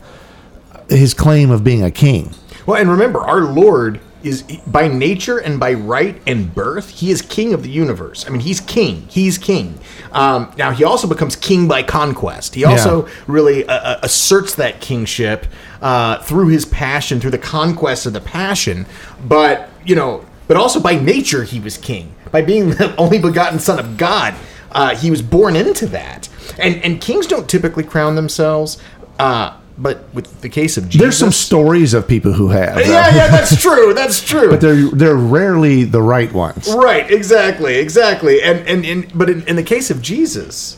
his 0.89 1.13
claim 1.13 1.51
of 1.51 1.63
being 1.63 1.83
a 1.83 1.91
king. 1.91 2.33
Well, 2.65 2.79
and 2.79 2.89
remember, 2.89 3.19
our 3.19 3.41
Lord 3.41 3.99
is 4.23 4.43
by 4.65 4.87
nature 4.87 5.37
and 5.37 5.59
by 5.59 5.73
right 5.73 6.21
and 6.25 6.53
birth, 6.55 6.89
he 6.89 7.11
is 7.11 7.21
king 7.21 7.53
of 7.53 7.61
the 7.61 7.69
universe. 7.69 8.25
I 8.25 8.29
mean, 8.29 8.39
he's 8.39 8.61
king. 8.61 9.05
He's 9.09 9.37
king. 9.37 9.77
Um, 10.13 10.53
now, 10.57 10.71
he 10.71 10.83
also 10.85 11.07
becomes 11.07 11.35
king 11.35 11.67
by 11.67 11.83
conquest. 11.83 12.55
He 12.55 12.63
also 12.63 13.09
really 13.27 13.67
uh, 13.67 13.73
uh, 13.73 13.99
asserts 14.01 14.55
that 14.55 14.79
kingship 14.79 15.45
uh, 15.81 16.19
through 16.19 16.47
his 16.47 16.65
passion, 16.65 17.19
through 17.19 17.31
the 17.31 17.37
conquest 17.37 18.05
of 18.05 18.13
the 18.13 18.21
passion. 18.21 18.85
But 19.27 19.69
you 19.85 19.95
know, 19.95 20.25
but 20.47 20.55
also 20.55 20.79
by 20.79 20.95
nature, 20.95 21.43
he 21.43 21.59
was 21.59 21.77
king 21.77 22.15
by 22.33 22.41
being 22.41 22.71
the 22.71 22.93
only 22.97 23.19
begotten 23.19 23.59
Son 23.59 23.79
of 23.79 23.95
God. 23.95 24.33
Uh, 24.71 24.95
he 24.95 25.09
was 25.11 25.21
born 25.21 25.55
into 25.55 25.85
that, 25.85 26.27
and 26.59 26.75
and 26.83 26.99
kings 26.99 27.27
don't 27.27 27.47
typically 27.49 27.83
crown 27.85 28.15
themselves. 28.15 28.77
Uh, 29.19 29.55
but 29.77 30.03
with 30.13 30.41
the 30.41 30.49
case 30.49 30.77
of 30.77 30.85
Jesus, 30.85 30.99
There's 31.01 31.17
some 31.17 31.31
stories 31.31 31.93
of 31.95 32.07
people 32.07 32.33
who 32.33 32.49
have. 32.49 32.79
yeah, 32.79 33.15
yeah, 33.15 33.27
that's 33.27 33.59
true. 33.61 33.93
That's 33.93 34.21
true. 34.31 34.49
But 34.49 34.61
they're 34.61 34.89
they're 34.89 35.15
rarely 35.15 35.83
the 35.83 36.01
right 36.01 36.31
ones. 36.33 36.73
right, 36.73 37.09
exactly, 37.09 37.75
exactly. 37.75 38.41
And 38.41 38.67
and, 38.67 38.83
and 38.85 39.17
but 39.17 39.29
in, 39.29 39.47
in 39.47 39.55
the 39.55 39.63
case 39.63 39.89
of 39.91 40.01
Jesus, 40.01 40.77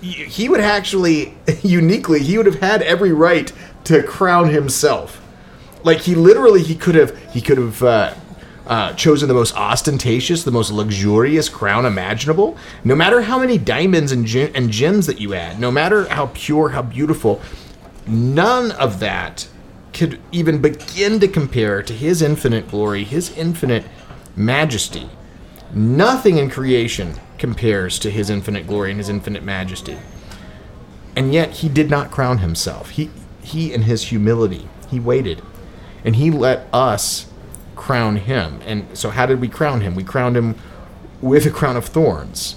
he 0.00 0.48
would 0.48 0.60
actually 0.60 1.34
uniquely 1.62 2.20
he 2.20 2.36
would 2.36 2.46
have 2.46 2.60
had 2.60 2.82
every 2.82 3.12
right 3.12 3.52
to 3.84 4.02
crown 4.02 4.48
himself. 4.48 5.20
Like 5.84 5.98
he 5.98 6.14
literally 6.14 6.62
he 6.62 6.74
could 6.74 6.94
have 6.96 7.16
he 7.32 7.40
could 7.40 7.58
have 7.58 7.82
uh, 7.82 8.14
uh, 8.70 8.92
chosen 8.92 9.26
the 9.26 9.34
most 9.34 9.54
ostentatious, 9.56 10.44
the 10.44 10.50
most 10.52 10.70
luxurious 10.70 11.48
crown 11.48 11.84
imaginable. 11.84 12.56
No 12.84 12.94
matter 12.94 13.22
how 13.22 13.40
many 13.40 13.58
diamonds 13.58 14.12
and, 14.12 14.32
and 14.54 14.70
gems 14.70 15.06
that 15.06 15.20
you 15.20 15.34
add, 15.34 15.58
no 15.58 15.72
matter 15.72 16.08
how 16.08 16.30
pure, 16.32 16.68
how 16.68 16.82
beautiful, 16.82 17.42
none 18.06 18.70
of 18.70 19.00
that 19.00 19.48
could 19.92 20.20
even 20.30 20.62
begin 20.62 21.18
to 21.18 21.26
compare 21.26 21.82
to 21.82 21.92
his 21.92 22.22
infinite 22.22 22.68
glory, 22.68 23.02
his 23.02 23.36
infinite 23.36 23.84
majesty. 24.36 25.10
Nothing 25.74 26.38
in 26.38 26.48
creation 26.48 27.14
compares 27.38 27.98
to 27.98 28.10
his 28.10 28.30
infinite 28.30 28.68
glory 28.68 28.92
and 28.92 29.00
his 29.00 29.08
infinite 29.08 29.42
majesty. 29.42 29.98
And 31.16 31.34
yet 31.34 31.50
he 31.54 31.68
did 31.68 31.90
not 31.90 32.12
crown 32.12 32.38
himself. 32.38 32.90
He 32.90 33.10
he 33.42 33.72
in 33.72 33.82
his 33.82 34.04
humility, 34.04 34.68
he 34.88 35.00
waited. 35.00 35.42
And 36.04 36.16
he 36.16 36.30
let 36.30 36.68
us 36.72 37.29
crown 37.80 38.16
him. 38.16 38.60
And 38.66 38.86
so 38.96 39.10
how 39.10 39.26
did 39.26 39.40
we 39.40 39.48
crown 39.48 39.80
him? 39.80 39.94
We 39.94 40.04
crowned 40.04 40.36
him 40.36 40.54
with 41.22 41.46
a 41.46 41.50
crown 41.50 41.76
of 41.76 41.86
thorns. 41.86 42.56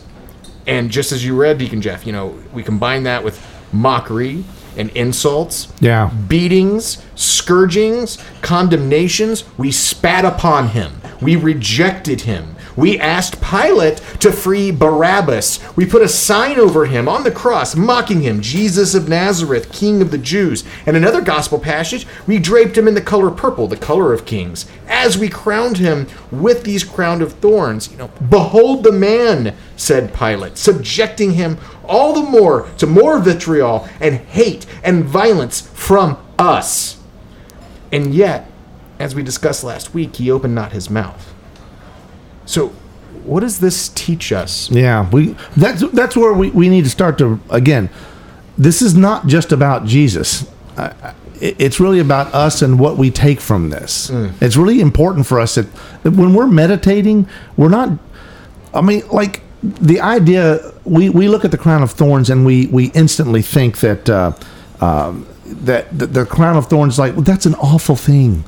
And 0.68 0.92
just 0.92 1.12
as 1.12 1.26
you 1.26 1.36
read, 1.36 1.58
Deacon 1.58 1.82
Jeff, 1.82 2.06
you 2.06 2.12
know, 2.14 2.38
we 2.54 2.62
combine 2.64 3.04
that 3.04 3.24
with 3.24 3.40
mockery 3.72 4.44
and 4.78 4.90
insults, 4.92 5.68
Yeah. 5.80 6.10
beatings, 6.28 6.98
scourgings, 7.16 8.18
condemnations. 8.42 9.44
We 9.58 9.72
spat 9.72 10.26
upon 10.26 10.70
him. 10.70 11.02
We 11.22 11.36
rejected 11.36 12.22
him. 12.22 12.53
We 12.76 13.00
asked 13.00 13.42
Pilate 13.42 13.98
to 14.20 14.32
free 14.32 14.72
Barabbas. 14.72 15.60
We 15.76 15.86
put 15.86 16.02
a 16.02 16.08
sign 16.08 16.60
over 16.60 16.86
him 16.86 17.08
on 17.08 17.24
the 17.24 17.32
cross, 17.32 17.76
mocking 17.76 18.22
him, 18.22 18.42
Jesus 18.42 18.96
of 18.96 19.08
Nazareth, 19.08 19.72
King 19.72 20.02
of 20.02 20.12
the 20.12 20.18
Jews. 20.18 20.64
And 20.86 20.98
another 20.98 21.22
gospel 21.22 21.60
passage, 21.60 22.08
we 22.26 22.40
draped 22.40 22.78
him 22.78 22.88
in 22.88 22.96
the 22.96 23.02
color 23.02 23.30
purple, 23.30 23.68
the 23.68 23.78
color 23.78 24.14
of 24.14 24.26
kings, 24.26 24.66
as 24.88 25.18
we 25.18 25.30
crowned 25.30 25.78
him 25.78 26.08
with 26.32 26.64
these 26.64 26.84
crown 26.84 27.22
of 27.22 27.34
thorns. 27.34 27.92
You 27.92 27.98
know, 27.98 28.12
behold 28.30 28.84
the 28.84 28.92
man, 28.92 29.56
said 29.76 30.14
Pilate, 30.14 30.58
subjecting 30.58 31.34
him 31.34 31.58
all 31.86 32.14
the 32.14 32.30
more 32.30 32.70
to 32.78 32.88
more 32.88 33.20
vitriol 33.20 33.88
and 34.00 34.16
hate 34.16 34.66
and 34.84 35.04
violence 35.04 35.62
from 35.62 36.18
us. 36.40 37.00
And 37.92 38.14
yet, 38.16 38.50
as 39.00 39.14
we 39.14 39.22
discussed 39.22 39.64
last 39.64 39.94
week, 39.94 40.16
he 40.16 40.32
opened 40.32 40.56
not 40.56 40.72
his 40.72 40.90
mouth. 40.90 41.33
So, 42.46 42.70
what 43.26 43.40
does 43.42 43.60
this 43.60 43.90
teach 43.90 44.32
us? 44.32 44.70
Yeah, 44.72 45.10
we 45.10 45.36
that's 45.56 45.82
that's 45.92 46.16
where 46.18 46.34
we, 46.34 46.50
we 46.52 46.70
need 46.70 46.84
to 46.84 46.90
start 46.90 47.18
to 47.20 47.40
again. 47.50 47.90
This 48.58 48.82
is 48.82 48.94
not 48.96 49.28
just 49.28 49.52
about 49.52 49.86
Jesus. 49.86 50.46
I- 50.78 50.92
it- 51.42 51.56
It's 51.60 51.80
really 51.80 52.00
about 52.00 52.34
us 52.34 52.62
and 52.62 52.80
what 52.80 52.98
we 52.98 53.10
take 53.12 53.42
from 53.42 53.70
this. 53.70 54.10
It's 54.42 54.56
really 54.56 54.80
important 54.80 55.26
for 55.26 55.40
us 55.40 55.56
that, 55.56 55.68
that 56.04 56.12
when 56.12 56.34
we're 56.34 56.48
meditating, 56.48 57.28
we're 57.58 57.70
not. 57.70 57.90
I 58.74 58.82
mean, 58.82 59.04
like 59.12 59.42
the 59.62 60.00
idea 60.02 60.60
we, 60.86 61.10
we 61.10 61.28
look 61.28 61.44
at 61.46 61.52
the 61.52 61.58
crown 61.58 61.84
of 61.84 61.92
thorns 61.92 62.30
and 62.30 62.46
we 62.46 62.68
we 62.68 62.92
instantly 62.94 63.42
think 63.42 63.78
that 63.80 64.10
uh, 64.10 64.32
um, 64.82 65.26
that 65.66 65.86
the, 65.98 66.06
the 66.08 66.26
crown 66.26 66.56
of 66.58 66.68
thorns 66.68 66.98
like 67.00 67.14
well, 67.16 67.24
that's 67.24 67.46
an 67.46 67.56
awful 67.56 67.96
thing. 67.96 68.44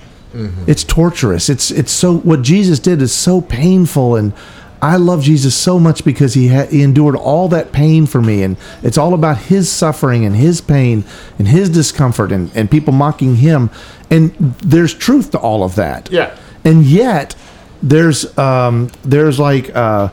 It's 0.68 0.84
torturous. 0.84 1.50
It's 1.50 1.72
it's 1.72 1.92
so 1.92 2.18
what 2.18 2.42
Jesus 2.42 2.80
did 2.80 3.02
is 3.02 3.14
so 3.14 3.42
painful 3.42 4.16
and 4.16 4.34
I 4.82 4.98
love 4.98 5.24
Jesus 5.24 5.56
so 5.56 5.80
much 5.80 6.04
because 6.04 6.34
he 6.34 6.50
ha- 6.50 6.68
he 6.68 6.84
endured 6.84 7.16
all 7.16 7.48
that 7.50 7.72
pain 7.72 8.06
for 8.06 8.22
me 8.22 8.44
and 8.44 8.58
it's 8.84 8.98
all 8.98 9.14
about 9.14 9.38
his 9.38 9.72
suffering 9.72 10.26
and 10.26 10.36
his 10.36 10.62
pain 10.62 11.04
and 11.40 11.48
his 11.48 11.70
discomfort 11.70 12.32
and, 12.32 12.52
and 12.56 12.70
people 12.70 12.94
mocking 12.94 13.38
him 13.38 13.70
and 14.12 14.32
there's 14.62 14.94
truth 14.94 15.32
to 15.32 15.40
all 15.40 15.64
of 15.64 15.76
that. 15.76 16.12
Yeah. 16.12 16.36
And 16.64 16.84
yet 16.84 17.36
there's 17.82 18.38
um 18.38 18.90
there's 19.04 19.40
like 19.40 19.74
uh 19.76 20.10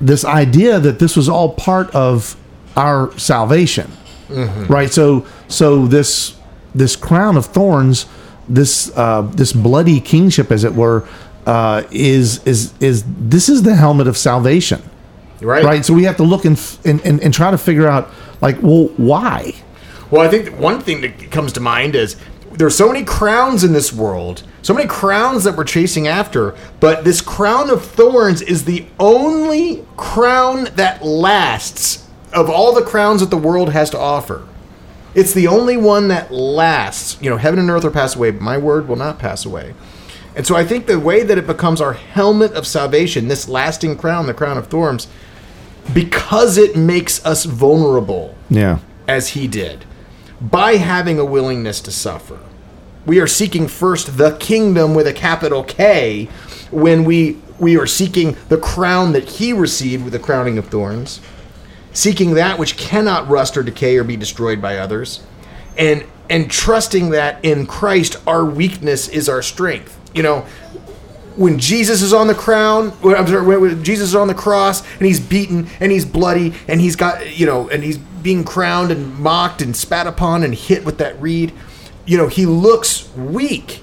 this 0.00 0.24
idea 0.24 0.78
that 0.80 0.98
this 0.98 1.16
was 1.16 1.28
all 1.28 1.52
part 1.54 1.94
of 1.94 2.36
our 2.76 3.16
salvation 3.18 3.90
right 4.68 4.92
so 4.92 5.24
so 5.48 5.86
this 5.86 6.36
this 6.74 6.94
crown 6.96 7.36
of 7.36 7.46
thorns 7.46 8.06
this 8.48 8.90
uh 8.96 9.22
this 9.34 9.52
bloody 9.52 10.00
kingship 10.00 10.50
as 10.52 10.64
it 10.64 10.74
were 10.74 11.06
uh 11.46 11.82
is 11.90 12.44
is 12.46 12.72
is 12.80 13.04
this 13.18 13.48
is 13.48 13.62
the 13.62 13.74
helmet 13.74 14.06
of 14.08 14.16
salvation 14.16 14.82
Right? 15.40 15.64
right 15.64 15.84
so 15.84 15.92
we 15.94 16.04
have 16.04 16.16
to 16.16 16.22
look 16.22 16.44
and 16.44 16.56
f- 16.56 16.84
and, 16.86 17.00
and, 17.04 17.20
and 17.20 17.34
try 17.34 17.50
to 17.50 17.58
figure 17.58 17.86
out 17.86 18.08
like 18.40 18.62
well 18.62 18.86
why 18.96 19.54
Well, 20.10 20.22
I 20.22 20.28
think 20.28 20.58
one 20.58 20.80
thing 20.80 21.00
that 21.02 21.30
comes 21.30 21.52
to 21.54 21.60
mind 21.60 21.94
is 21.94 22.16
there 22.52 22.66
are 22.66 22.70
so 22.70 22.86
many 22.90 23.04
crowns 23.04 23.62
in 23.64 23.72
this 23.74 23.92
world, 23.92 24.42
so 24.62 24.72
many 24.72 24.88
crowns 24.88 25.44
that 25.44 25.56
we're 25.56 25.64
chasing 25.64 26.06
after, 26.08 26.54
but 26.80 27.04
this 27.04 27.20
crown 27.20 27.68
of 27.70 27.84
thorns 27.84 28.40
is 28.40 28.64
the 28.64 28.86
only 28.98 29.84
crown 29.98 30.68
that 30.76 31.04
lasts 31.04 32.08
of 32.32 32.48
all 32.48 32.72
the 32.72 32.82
crowns 32.82 33.20
that 33.20 33.28
the 33.30 33.36
world 33.36 33.72
has 33.72 33.90
to 33.90 33.98
offer. 33.98 34.46
It's 35.16 35.32
the 35.32 35.48
only 35.48 35.78
one 35.78 36.08
that 36.08 36.30
lasts. 36.30 37.16
You 37.22 37.30
know, 37.30 37.38
heaven 37.38 37.58
and 37.58 37.70
earth 37.70 37.84
will 37.84 37.90
pass 37.90 38.14
away, 38.14 38.30
but 38.30 38.42
my 38.42 38.58
word 38.58 38.86
will 38.86 38.96
not 38.96 39.18
pass 39.18 39.46
away. 39.46 39.74
And 40.36 40.46
so 40.46 40.54
I 40.54 40.64
think 40.64 40.86
the 40.86 41.00
way 41.00 41.22
that 41.22 41.38
it 41.38 41.46
becomes 41.46 41.80
our 41.80 41.94
helmet 41.94 42.52
of 42.52 42.66
salvation, 42.66 43.26
this 43.26 43.48
lasting 43.48 43.96
crown, 43.96 44.26
the 44.26 44.34
crown 44.34 44.58
of 44.58 44.66
thorns, 44.66 45.08
because 45.94 46.58
it 46.58 46.76
makes 46.76 47.24
us 47.24 47.44
vulnerable 47.44 48.34
yeah 48.50 48.78
as 49.08 49.28
he 49.30 49.46
did 49.46 49.84
by 50.40 50.76
having 50.76 51.18
a 51.18 51.24
willingness 51.24 51.80
to 51.80 51.90
suffer. 51.90 52.38
We 53.06 53.20
are 53.20 53.26
seeking 53.26 53.68
first 53.68 54.18
the 54.18 54.36
kingdom 54.36 54.94
with 54.94 55.06
a 55.06 55.12
capital 55.12 55.64
K 55.64 56.28
when 56.70 57.04
we 57.04 57.38
we 57.58 57.78
are 57.78 57.86
seeking 57.86 58.36
the 58.50 58.58
crown 58.58 59.12
that 59.12 59.26
he 59.28 59.54
received 59.54 60.04
with 60.04 60.12
the 60.12 60.18
crowning 60.18 60.58
of 60.58 60.68
thorns, 60.68 61.22
seeking 61.96 62.34
that 62.34 62.58
which 62.58 62.76
cannot 62.76 63.26
rust 63.26 63.56
or 63.56 63.62
decay 63.62 63.96
or 63.96 64.04
be 64.04 64.16
destroyed 64.16 64.60
by 64.60 64.76
others, 64.76 65.22
and 65.78 66.04
and 66.28 66.50
trusting 66.50 67.10
that 67.10 67.42
in 67.44 67.66
Christ 67.66 68.16
our 68.26 68.44
weakness 68.44 69.08
is 69.08 69.28
our 69.28 69.40
strength. 69.40 69.98
You 70.12 70.22
know, 70.22 70.40
when 71.36 71.58
Jesus 71.58 72.02
is 72.02 72.12
on 72.12 72.26
the 72.26 72.34
crown, 72.34 72.92
I'm 73.02 73.26
sorry, 73.26 73.58
when 73.58 73.82
Jesus 73.82 74.10
is 74.10 74.14
on 74.14 74.28
the 74.28 74.34
cross 74.34 74.86
and 74.98 75.06
he's 75.06 75.20
beaten 75.20 75.68
and 75.80 75.90
he's 75.90 76.04
bloody 76.04 76.54
and 76.68 76.80
he's 76.80 76.96
got, 76.96 77.36
you 77.38 77.46
know, 77.46 77.68
and 77.68 77.82
he's 77.82 77.98
being 77.98 78.44
crowned 78.44 78.90
and 78.90 79.18
mocked 79.18 79.62
and 79.62 79.74
spat 79.74 80.06
upon 80.06 80.42
and 80.42 80.54
hit 80.54 80.84
with 80.84 80.98
that 80.98 81.20
reed, 81.20 81.52
you 82.04 82.18
know, 82.18 82.28
he 82.28 82.44
looks 82.44 83.08
weak. 83.16 83.82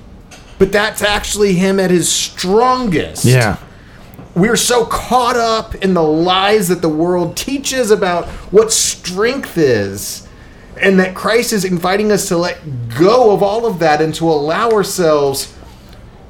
But 0.59 0.71
that's 0.71 1.01
actually 1.01 1.53
him 1.53 1.79
at 1.79 1.89
his 1.89 2.11
strongest. 2.11 3.25
yeah 3.25 3.57
We're 4.35 4.55
so 4.55 4.85
caught 4.85 5.35
up 5.35 5.75
in 5.75 5.93
the 5.93 6.03
lies 6.03 6.69
that 6.69 6.81
the 6.81 6.89
world 6.89 7.37
teaches 7.37 7.91
about 7.91 8.27
what 8.51 8.71
strength 8.71 9.57
is. 9.57 10.27
And 10.81 10.99
that 10.99 11.13
Christ 11.13 11.53
is 11.53 11.63
inviting 11.63 12.11
us 12.11 12.27
to 12.29 12.37
let 12.37 12.59
go 12.97 13.31
of 13.31 13.43
all 13.43 13.67
of 13.67 13.77
that 13.79 14.01
and 14.01 14.13
to 14.15 14.27
allow 14.27 14.71
ourselves 14.71 15.55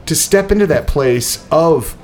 to 0.06 0.16
step 0.16 0.52
into 0.52 0.68
that 0.68 0.86
place 0.86 1.48
of 1.50 1.98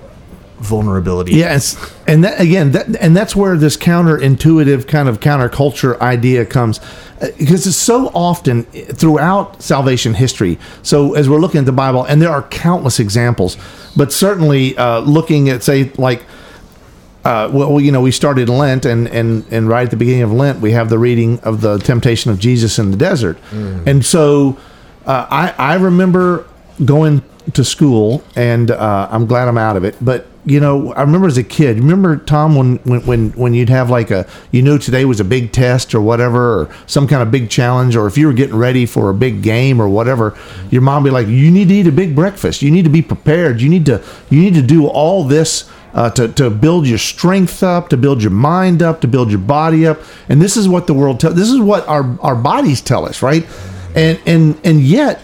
vulnerability. 0.59 1.33
Yeah, 1.33 1.55
it's, 1.55 1.77
and 2.07 2.23
that 2.23 2.39
again, 2.39 2.71
that 2.71 2.87
and 3.01 3.15
that's 3.15 3.35
where 3.35 3.57
this 3.57 3.77
counterintuitive 3.77 4.87
kind 4.87 5.09
of 5.09 5.19
counterculture 5.19 5.99
idea 5.99 6.45
comes, 6.45 6.79
Uh, 7.21 7.27
because 7.37 7.67
it's 7.67 7.77
so 7.77 8.07
often 8.13 8.63
throughout 8.93 9.61
salvation 9.61 10.13
history. 10.13 10.57
So 10.83 11.15
as 11.15 11.27
we're 11.27 11.39
looking 11.39 11.59
at 11.59 11.65
the 11.65 11.71
Bible, 11.71 12.03
and 12.03 12.21
there 12.21 12.31
are 12.31 12.43
countless 12.43 12.99
examples, 12.99 13.57
but 13.95 14.11
certainly 14.13 14.77
uh, 14.77 14.99
looking 14.99 15.49
at 15.49 15.63
say 15.63 15.91
like. 15.97 16.23
Uh, 17.25 17.49
well, 17.51 17.81
you 17.81 17.91
know, 17.91 17.99
we 17.99 18.11
started 18.11 18.47
Lent, 18.47 18.85
and, 18.85 19.05
and, 19.09 19.43
and 19.51 19.67
right 19.67 19.83
at 19.83 19.91
the 19.91 19.97
beginning 19.97 20.23
of 20.23 20.31
Lent, 20.31 20.61
we 20.61 20.71
have 20.71 20.89
the 20.89 20.97
reading 20.97 21.37
of 21.41 21.59
the 21.59 21.77
temptation 21.77 22.31
of 22.31 22.39
Jesus 22.39 22.79
in 22.79 22.91
the 22.91 22.97
desert. 22.97 23.37
And 23.51 24.05
so 24.05 24.57
uh, 25.05 25.27
I, 25.29 25.73
I 25.73 25.75
remember 25.75 26.45
going 26.85 27.21
to 27.53 27.63
school, 27.65 28.23
and 28.37 28.71
uh, 28.71 29.09
I'm 29.11 29.25
glad 29.27 29.49
I'm 29.49 29.57
out 29.57 29.75
of 29.75 29.83
it. 29.83 29.97
But, 29.99 30.27
you 30.49 30.59
know, 30.59 30.93
I 30.93 31.01
remember 31.01 31.27
as 31.27 31.37
a 31.37 31.43
kid, 31.43 31.77
remember, 31.77 32.17
Tom, 32.17 32.55
when, 32.55 32.77
when, 33.05 33.31
when, 33.31 33.53
you'd 33.53 33.69
have 33.69 33.89
like 33.89 34.11
a, 34.11 34.27
you 34.51 34.61
knew 34.61 34.77
today 34.77 35.05
was 35.05 35.19
a 35.19 35.23
big 35.23 35.51
test 35.51 35.93
or 35.93 36.01
whatever, 36.01 36.61
or 36.61 36.75
some 36.87 37.07
kind 37.07 37.21
of 37.21 37.31
big 37.31 37.49
challenge, 37.49 37.95
or 37.95 38.07
if 38.07 38.17
you 38.17 38.27
were 38.27 38.33
getting 38.33 38.55
ready 38.55 38.85
for 38.85 39.09
a 39.09 39.13
big 39.13 39.41
game 39.41 39.81
or 39.81 39.87
whatever, 39.87 40.37
your 40.71 40.81
mom 40.81 41.03
would 41.03 41.09
be 41.09 41.13
like, 41.13 41.27
you 41.27 41.51
need 41.51 41.69
to 41.69 41.75
eat 41.75 41.87
a 41.87 41.91
big 41.91 42.15
breakfast. 42.15 42.61
You 42.61 42.71
need 42.71 42.83
to 42.83 42.89
be 42.89 43.01
prepared. 43.01 43.61
You 43.61 43.69
need 43.69 43.85
to, 43.85 44.03
you 44.29 44.41
need 44.41 44.55
to 44.55 44.61
do 44.61 44.87
all 44.87 45.23
this 45.23 45.69
uh, 45.93 46.09
to, 46.11 46.27
to 46.29 46.49
build 46.49 46.87
your 46.87 46.97
strength 46.97 47.63
up, 47.63 47.89
to 47.89 47.97
build 47.97 48.21
your 48.21 48.31
mind 48.31 48.81
up, 48.81 49.01
to 49.01 49.07
build 49.07 49.29
your 49.29 49.39
body 49.39 49.87
up. 49.87 49.99
And 50.29 50.41
this 50.41 50.57
is 50.57 50.69
what 50.69 50.87
the 50.87 50.93
world 50.93 51.19
tells. 51.19 51.35
This 51.35 51.49
is 51.49 51.59
what 51.59 51.87
our, 51.87 52.17
our 52.21 52.35
bodies 52.35 52.81
tell 52.81 53.05
us, 53.05 53.21
right? 53.21 53.45
And 53.95 54.19
and 54.27 54.59
and 54.63 54.81
yet, 54.81 55.19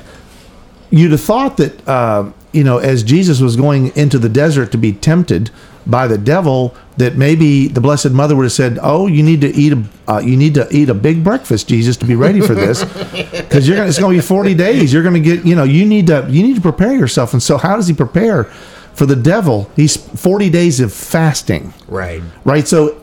you'd 0.89 1.11
have 1.11 1.21
thought 1.21 1.57
that 1.57 1.87
uh, 1.87 2.31
you 2.55 2.63
know, 2.63 2.77
as 2.77 3.03
Jesus 3.03 3.39
was 3.41 3.55
going 3.55 3.95
into 3.95 4.17
the 4.17 4.29
desert 4.29 4.71
to 4.71 4.77
be 4.77 4.93
tempted 4.93 5.51
by 5.85 6.07
the 6.07 6.17
devil 6.17 6.75
that 6.97 7.15
maybe 7.15 7.67
the 7.67 7.81
Blessed 7.81 8.11
Mother 8.11 8.35
would 8.35 8.43
have 8.43 8.51
said, 8.51 8.79
"Oh, 8.81 9.05
you 9.07 9.21
need 9.21 9.41
to 9.41 9.53
eat 9.53 9.73
a 9.73 9.83
uh, 10.07 10.19
you 10.19 10.35
need 10.37 10.53
to 10.55 10.67
eat 10.71 10.89
a 10.89 10.93
big 10.93 11.23
breakfast, 11.23 11.67
Jesus, 11.67 11.97
to 11.97 12.05
be 12.05 12.15
ready 12.15 12.41
for 12.41 12.55
this, 12.55 12.83
because 13.31 13.67
you're 13.67 13.77
gonna 13.77 13.89
it's 13.89 13.99
gonna 13.99 14.15
be 14.15 14.21
40 14.21 14.55
days. 14.55 14.91
You're 14.93 15.03
gonna 15.03 15.19
get 15.19 15.45
you 15.45 15.55
know 15.55 15.63
you 15.63 15.85
need 15.85 16.07
to 16.07 16.25
you 16.29 16.41
need 16.41 16.55
to 16.55 16.61
prepare 16.61 16.93
yourself." 16.93 17.33
And 17.33 17.43
so, 17.43 17.57
how 17.57 17.75
does 17.75 17.87
he 17.87 17.93
prepare 17.93 18.45
for 18.93 19.05
the 19.05 19.15
devil? 19.15 19.69
He's 19.75 19.95
40 19.97 20.49
days 20.49 20.79
of 20.79 20.91
fasting 20.93 21.73
Right. 21.87 22.21
right 22.45 22.67
so 22.67 22.99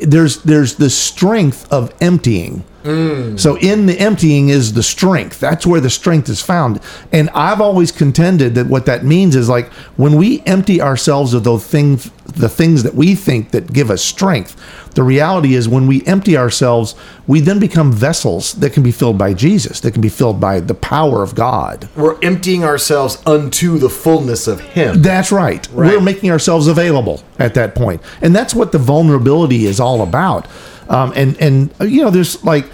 there's 0.00 0.42
there's 0.44 0.76
the 0.76 0.88
strength 0.90 1.70
of 1.72 1.92
emptying 2.00 2.64
Mm. 2.82 3.38
so 3.38 3.56
in 3.58 3.86
the 3.86 3.98
emptying 3.98 4.48
is 4.48 4.72
the 4.72 4.82
strength 4.82 5.38
that's 5.38 5.64
where 5.66 5.80
the 5.80 5.90
strength 5.90 6.28
is 6.28 6.40
found 6.42 6.80
and 7.12 7.30
i've 7.30 7.60
always 7.60 7.92
contended 7.92 8.54
that 8.56 8.66
what 8.66 8.86
that 8.86 9.04
means 9.04 9.36
is 9.36 9.48
like 9.48 9.72
when 9.96 10.16
we 10.16 10.42
empty 10.46 10.80
ourselves 10.82 11.32
of 11.32 11.44
those 11.44 11.64
things 11.64 12.10
the 12.24 12.48
things 12.48 12.82
that 12.82 12.94
we 12.94 13.14
think 13.14 13.50
that 13.52 13.72
give 13.72 13.90
us 13.90 14.02
strength 14.02 14.56
the 14.94 15.02
reality 15.02 15.54
is 15.54 15.68
when 15.68 15.86
we 15.86 16.04
empty 16.06 16.36
ourselves 16.36 16.94
we 17.26 17.40
then 17.40 17.58
become 17.60 17.92
vessels 17.92 18.52
that 18.54 18.72
can 18.72 18.82
be 18.82 18.90
filled 18.92 19.16
by 19.16 19.32
jesus 19.32 19.78
that 19.80 19.92
can 19.92 20.00
be 20.02 20.08
filled 20.08 20.40
by 20.40 20.58
the 20.58 20.74
power 20.74 21.22
of 21.22 21.34
god 21.36 21.88
We're 21.96 22.18
emptying 22.22 22.64
ourselves 22.64 23.22
unto 23.26 23.78
the 23.78 23.88
fullness 23.88 24.48
of 24.48 24.60
Him. 24.60 25.02
that's 25.02 25.30
right. 25.30 25.66
Right. 25.72 25.92
We're 25.92 26.00
making 26.00 26.30
ourselves 26.30 26.66
available 26.66 27.22
at 27.38 27.54
that 27.54 27.74
point, 27.74 28.00
and 28.20 28.34
that's 28.34 28.54
what 28.54 28.72
the 28.72 28.78
vulnerability 28.78 29.66
is 29.66 29.78
all 29.80 30.02
about. 30.02 30.46
Um, 30.92 31.12
and 31.16 31.36
and 31.40 31.74
you 31.80 32.02
know, 32.02 32.10
there's 32.10 32.42
like 32.44 32.66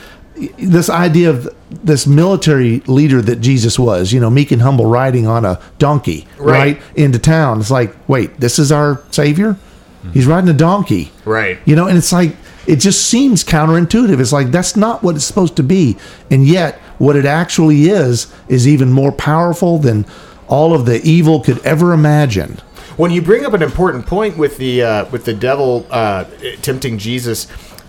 this 0.58 0.88
idea 0.90 1.30
of 1.30 1.48
this 1.70 2.06
military 2.06 2.80
leader 2.86 3.22
that 3.22 3.36
Jesus 3.40 3.78
was. 3.78 4.12
You 4.12 4.20
know, 4.20 4.28
meek 4.30 4.50
and 4.50 4.60
humble, 4.62 4.86
riding 4.86 5.26
on 5.26 5.44
a 5.44 5.60
donkey, 5.78 6.26
Right. 6.38 6.76
right, 6.76 6.82
into 6.94 7.18
town. 7.18 7.60
It's 7.60 7.70
like, 7.70 7.94
wait, 8.08 8.38
this 8.40 8.58
is 8.58 8.70
our 8.72 9.00
savior. 9.10 9.56
He's 10.12 10.26
riding 10.26 10.48
a 10.48 10.54
donkey, 10.54 11.10
Right. 11.26 11.58
You 11.66 11.76
know, 11.76 11.86
and 11.86 11.98
it's 11.98 12.12
like 12.12 12.34
it 12.66 12.76
just 12.76 13.06
seems 13.08 13.44
counterintuitive. 13.44 14.20
It's 14.20 14.32
like 14.32 14.50
that's 14.50 14.76
not 14.76 15.02
what 15.02 15.16
it's 15.16 15.24
supposed 15.24 15.56
to 15.56 15.62
be, 15.62 15.96
and 16.30 16.46
yet 16.46 16.76
what 16.98 17.14
it 17.16 17.24
actually 17.26 17.88
is 17.88 18.32
is 18.48 18.66
even 18.66 18.90
more 18.90 19.12
powerful 19.12 19.78
than 19.78 20.06
all 20.48 20.72
of 20.74 20.86
the 20.86 21.02
evil 21.02 21.40
could 21.40 21.58
ever 21.64 21.92
imagine. 21.92 22.58
When 22.96 23.10
you 23.10 23.22
bring 23.22 23.44
up 23.44 23.52
an 23.52 23.62
important 23.62 24.06
point 24.06 24.36
with 24.38 24.56
the 24.56 24.82
uh, 24.82 25.04
with 25.10 25.24
the 25.24 25.34
devil 25.34 25.86
uh, 25.90 26.24
tempting 26.62 26.96
Jesus 26.98 27.46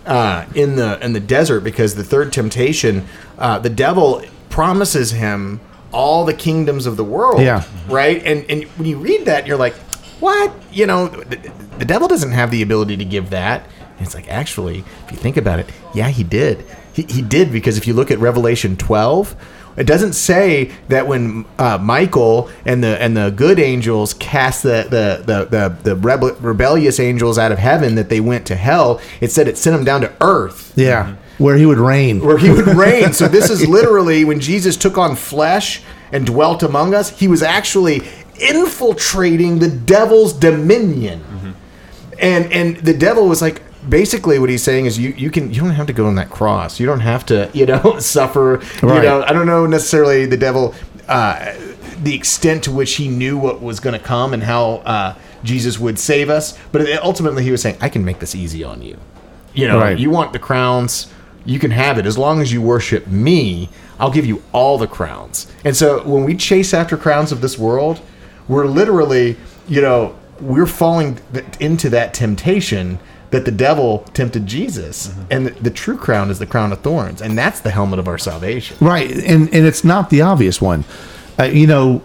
uh, 0.09 0.45
in 0.55 0.75
the 0.75 1.03
in 1.05 1.13
the 1.13 1.19
desert, 1.19 1.61
because 1.61 1.95
the 1.95 2.03
third 2.03 2.33
temptation, 2.33 3.05
uh, 3.37 3.59
the 3.59 3.69
devil 3.69 4.23
promises 4.49 5.11
him 5.11 5.61
all 5.91 6.25
the 6.25 6.33
kingdoms 6.33 6.85
of 6.85 6.97
the 6.97 7.03
world. 7.03 7.41
Yeah. 7.41 7.63
Right. 7.87 8.21
And 8.25 8.45
and 8.49 8.63
when 8.77 8.87
you 8.87 8.97
read 8.97 9.25
that, 9.25 9.47
you're 9.47 9.57
like, 9.57 9.75
what? 10.19 10.51
You 10.71 10.87
know, 10.87 11.07
the, 11.07 11.37
the 11.77 11.85
devil 11.85 12.07
doesn't 12.07 12.31
have 12.31 12.51
the 12.51 12.61
ability 12.61 12.97
to 12.97 13.05
give 13.05 13.29
that. 13.29 13.63
And 13.97 14.05
it's 14.05 14.15
like 14.15 14.27
actually, 14.27 14.79
if 15.05 15.11
you 15.11 15.17
think 15.17 15.37
about 15.37 15.59
it, 15.59 15.69
yeah, 15.93 16.09
he 16.09 16.23
did. 16.23 16.65
He, 16.93 17.03
he 17.03 17.21
did 17.21 17.51
because 17.51 17.77
if 17.77 17.85
you 17.87 17.93
look 17.93 18.11
at 18.11 18.19
Revelation 18.19 18.75
12. 18.75 19.35
It 19.79 19.87
doesn't 19.87 20.13
say 20.13 20.71
that 20.89 21.07
when 21.07 21.45
uh, 21.57 21.77
Michael 21.81 22.49
and 22.65 22.83
the 22.83 23.01
and 23.01 23.15
the 23.15 23.29
good 23.31 23.59
angels 23.59 24.13
cast 24.13 24.61
the 24.63 24.85
the 24.89 25.23
the 25.25 25.45
the, 25.45 25.77
the 25.83 25.95
rebel, 25.95 26.35
rebellious 26.41 26.99
angels 26.99 27.37
out 27.37 27.51
of 27.51 27.59
heaven 27.59 27.95
that 27.95 28.09
they 28.09 28.19
went 28.19 28.45
to 28.47 28.55
hell. 28.55 28.99
It 29.21 29.31
said 29.31 29.47
it 29.47 29.57
sent 29.57 29.75
them 29.77 29.85
down 29.85 30.01
to 30.01 30.11
earth 30.21 30.73
Yeah, 30.75 31.15
where 31.37 31.55
he 31.55 31.65
would 31.65 31.77
reign. 31.77 32.19
where 32.19 32.37
he 32.37 32.49
would 32.51 32.67
reign. 32.67 33.13
So 33.13 33.27
this 33.29 33.49
is 33.49 33.67
literally 33.67 34.25
when 34.25 34.39
Jesus 34.41 34.75
took 34.75 34.97
on 34.97 35.15
flesh 35.15 35.81
and 36.11 36.25
dwelt 36.25 36.61
among 36.61 36.93
us. 36.93 37.17
He 37.17 37.27
was 37.29 37.41
actually 37.41 38.01
infiltrating 38.39 39.59
the 39.59 39.69
devil's 39.69 40.33
dominion, 40.33 41.55
and 42.19 42.51
and 42.51 42.77
the 42.77 42.93
devil 42.93 43.27
was 43.27 43.41
like. 43.41 43.61
Basically, 43.89 44.39
what 44.39 44.49
he's 44.49 44.63
saying 44.63 44.85
is, 44.85 44.97
you, 44.99 45.09
you 45.17 45.31
can 45.31 45.51
you 45.53 45.61
don't 45.61 45.71
have 45.71 45.87
to 45.87 45.93
go 45.93 46.05
on 46.05 46.15
that 46.15 46.29
cross. 46.29 46.79
You 46.79 46.85
don't 46.85 46.99
have 46.99 47.25
to 47.27 47.49
you 47.53 47.65
know 47.65 47.97
suffer. 47.99 48.61
You 48.81 48.87
know, 48.87 49.23
I 49.23 49.33
don't 49.33 49.47
know 49.47 49.65
necessarily 49.65 50.25
the 50.25 50.37
devil, 50.37 50.75
uh, 51.07 51.53
the 52.03 52.13
extent 52.15 52.63
to 52.65 52.71
which 52.71 52.95
he 52.95 53.07
knew 53.07 53.37
what 53.37 53.61
was 53.61 53.79
going 53.79 53.97
to 53.99 54.03
come 54.05 54.33
and 54.33 54.43
how 54.43 54.75
uh, 54.85 55.15
Jesus 55.43 55.79
would 55.79 55.97
save 55.99 56.29
us. 56.29 56.57
But 56.71 56.89
ultimately, 57.03 57.43
he 57.43 57.51
was 57.51 57.61
saying, 57.61 57.77
I 57.81 57.89
can 57.89 58.05
make 58.05 58.19
this 58.19 58.35
easy 58.35 58.63
on 58.63 58.81
you. 58.81 58.97
You 59.53 59.67
know, 59.67 59.79
Right. 59.79 59.97
you 59.97 60.09
want 60.11 60.31
the 60.33 60.39
crowns, 60.39 61.11
you 61.45 61.57
can 61.59 61.71
have 61.71 61.97
it 61.97 62.05
as 62.05 62.17
long 62.17 62.41
as 62.41 62.53
you 62.53 62.61
worship 62.61 63.07
me. 63.07 63.69
I'll 63.99 64.11
give 64.11 64.25
you 64.25 64.41
all 64.53 64.77
the 64.77 64.87
crowns. 64.87 65.47
And 65.65 65.75
so 65.75 66.03
when 66.07 66.23
we 66.23 66.35
chase 66.35 66.73
after 66.73 66.95
crowns 66.95 67.31
of 67.31 67.41
this 67.41 67.57
world, 67.57 67.99
we're 68.47 68.65
literally, 68.67 69.35
you 69.67 69.81
know, 69.81 70.15
we're 70.39 70.65
falling 70.67 71.19
into 71.59 71.89
that 71.89 72.13
temptation 72.13 72.99
that 73.31 73.45
the 73.45 73.51
devil 73.51 73.99
tempted 74.13 74.45
Jesus. 74.47 75.13
And 75.29 75.47
the, 75.47 75.51
the 75.61 75.69
true 75.69 75.97
crown 75.97 76.29
is 76.31 76.39
the 76.39 76.45
crown 76.47 76.71
of 76.71 76.81
thorns, 76.81 77.21
and 77.21 77.37
that's 77.37 77.59
the 77.59 77.71
helmet 77.71 77.99
of 77.99 78.07
our 78.07 78.17
salvation. 78.17 78.77
Right, 78.79 79.11
and 79.11 79.53
and 79.53 79.65
it's 79.65 79.83
not 79.83 80.09
the 80.09 80.21
obvious 80.21 80.61
one. 80.61 80.83
Uh, 81.37 81.43
you 81.43 81.67
know, 81.67 81.99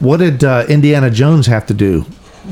what 0.00 0.16
did 0.18 0.42
uh, 0.42 0.64
Indiana 0.68 1.10
Jones 1.10 1.46
have 1.46 1.66
to 1.66 1.74
do 1.74 2.00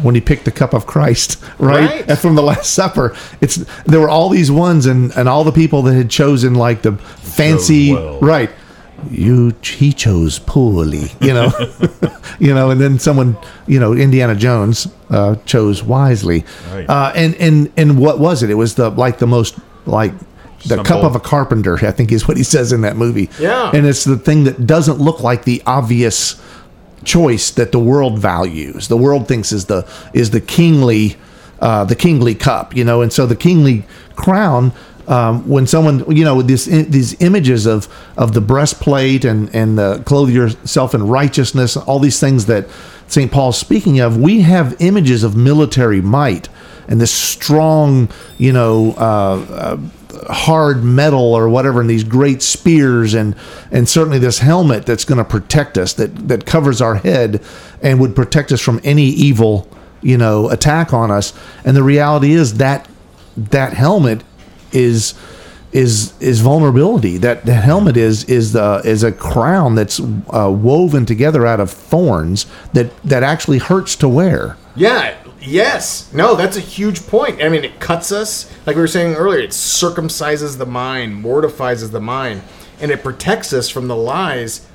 when 0.02 0.14
he 0.14 0.20
picked 0.20 0.44
the 0.44 0.52
cup 0.52 0.72
of 0.74 0.86
Christ? 0.86 1.42
Right, 1.58 2.06
Right. 2.06 2.18
From 2.24 2.36
the 2.36 2.42
Last 2.42 2.72
Supper. 2.72 3.16
It's 3.40 3.56
there 3.86 4.00
were 4.00 4.08
all 4.08 4.28
these 4.28 4.50
ones, 4.50 4.86
and 4.86 5.10
and 5.16 5.28
all 5.28 5.42
the 5.42 5.52
people 5.52 5.82
that 5.82 5.94
had 5.94 6.08
chosen 6.10 6.54
like 6.54 6.82
the 6.82 6.92
fancy 6.92 7.92
well. 7.92 8.20
right. 8.20 8.50
You 9.10 9.54
he 9.62 9.92
chose 9.92 10.38
poorly, 10.40 11.12
you 11.20 11.32
know, 11.32 11.50
you 12.40 12.52
know, 12.52 12.70
and 12.70 12.80
then 12.80 12.98
someone, 12.98 13.36
you 13.66 13.78
know, 13.78 13.92
Indiana 13.94 14.34
Jones 14.34 14.88
uh, 15.10 15.36
chose 15.46 15.82
wisely, 15.82 16.44
Right. 16.72 16.88
uh, 16.88 17.12
and 17.14 17.34
and 17.36 17.72
and 17.76 17.98
what 17.98 18.18
was 18.18 18.42
it? 18.42 18.50
It 18.50 18.54
was 18.54 18.74
the 18.74 18.90
like 18.90 19.18
the 19.18 19.26
most 19.26 19.56
like 19.86 20.12
the 20.66 20.82
cup 20.82 21.04
of 21.04 21.14
a 21.14 21.20
carpenter, 21.20 21.78
I 21.86 21.92
think 21.92 22.10
is 22.10 22.26
what 22.26 22.36
he 22.36 22.42
says 22.42 22.72
in 22.72 22.80
that 22.80 22.96
movie. 22.96 23.30
Yeah. 23.38 23.70
And 23.72 23.86
it's 23.86 24.02
the 24.04 24.16
thing 24.18 24.44
that 24.44 24.66
doesn't 24.66 24.98
look 24.98 25.20
like 25.22 25.44
the 25.44 25.62
obvious 25.64 26.40
choice 27.04 27.52
that 27.52 27.70
the 27.70 27.78
world 27.78 28.18
values. 28.18 28.88
The 28.88 28.96
world 28.96 29.28
thinks 29.28 29.52
is 29.52 29.66
the 29.66 29.88
is 30.12 30.30
the 30.30 30.40
kingly 30.40 31.16
uh, 31.60 31.84
the 31.84 31.94
kingly 31.94 32.34
cup, 32.34 32.74
you 32.74 32.84
know, 32.84 33.00
and 33.02 33.12
so 33.12 33.26
the 33.26 33.36
kingly 33.36 33.84
crown. 34.16 34.72
Um, 35.08 35.48
when 35.48 35.66
someone, 35.66 36.04
you 36.14 36.24
know, 36.24 36.36
with 36.36 36.48
this 36.48 36.66
these 36.66 37.20
images 37.20 37.66
of 37.66 37.88
of 38.16 38.34
the 38.34 38.40
breastplate 38.40 39.24
and 39.24 39.52
and 39.54 39.78
the 39.78 40.02
clothe 40.04 40.30
yourself 40.30 40.94
in 40.94 41.06
righteousness, 41.06 41.76
all 41.76 41.98
these 41.98 42.20
things 42.20 42.46
that 42.46 42.68
Saint 43.06 43.32
Paul's 43.32 43.58
speaking 43.58 44.00
of, 44.00 44.18
we 44.18 44.42
have 44.42 44.76
images 44.80 45.24
of 45.24 45.34
military 45.34 46.02
might 46.02 46.48
and 46.88 47.00
this 47.00 47.12
strong, 47.12 48.08
you 48.38 48.52
know, 48.52 48.92
uh, 48.92 49.78
hard 50.30 50.82
metal 50.82 51.34
or 51.34 51.48
whatever 51.48 51.80
and 51.80 51.88
these 51.88 52.02
great 52.02 52.42
spears 52.42 53.14
and 53.14 53.36
and 53.70 53.88
certainly 53.88 54.18
this 54.18 54.38
helmet 54.38 54.84
that's 54.84 55.04
going 55.04 55.18
to 55.18 55.24
protect 55.24 55.78
us 55.78 55.92
that 55.92 56.28
that 56.28 56.44
covers 56.44 56.80
our 56.80 56.96
head 56.96 57.42
and 57.82 58.00
would 58.00 58.16
protect 58.16 58.50
us 58.50 58.60
from 58.60 58.80
any 58.82 59.04
evil 59.04 59.68
you 60.00 60.16
know 60.16 60.48
attack 60.50 60.92
on 60.92 61.10
us. 61.10 61.32
And 61.64 61.76
the 61.76 61.82
reality 61.82 62.32
is 62.32 62.54
that 62.54 62.88
that 63.36 63.74
helmet 63.74 64.24
is 64.72 65.14
is 65.70 66.14
is 66.20 66.40
vulnerability 66.40 67.18
that 67.18 67.44
the 67.44 67.52
helmet 67.54 67.96
is 67.96 68.24
is 68.24 68.52
the 68.52 68.80
is 68.84 69.02
a 69.02 69.12
crown 69.12 69.74
that's 69.74 70.00
uh, 70.00 70.50
woven 70.50 71.04
together 71.04 71.46
out 71.46 71.60
of 71.60 71.70
thorns 71.70 72.46
that 72.72 72.90
that 73.02 73.22
actually 73.22 73.58
hurts 73.58 73.94
to 73.96 74.08
wear 74.08 74.56
Yeah. 74.74 75.16
Yes. 75.40 76.12
No, 76.12 76.34
that's 76.34 76.56
a 76.56 76.60
huge 76.60 77.06
point. 77.06 77.42
I 77.42 77.48
mean, 77.48 77.64
it 77.64 77.78
cuts 77.78 78.10
us. 78.10 78.50
Like 78.66 78.76
we 78.76 78.82
were 78.82 78.88
saying 78.88 79.14
earlier, 79.14 79.40
it 79.40 79.50
circumcises 79.50 80.58
the 80.58 80.66
mind, 80.66 81.14
mortifies 81.14 81.88
the 81.88 82.00
mind, 82.00 82.42
and 82.80 82.90
it 82.90 83.02
protects 83.02 83.52
us 83.52 83.68
from 83.68 83.88
the 83.88 83.96
lies 83.96 84.66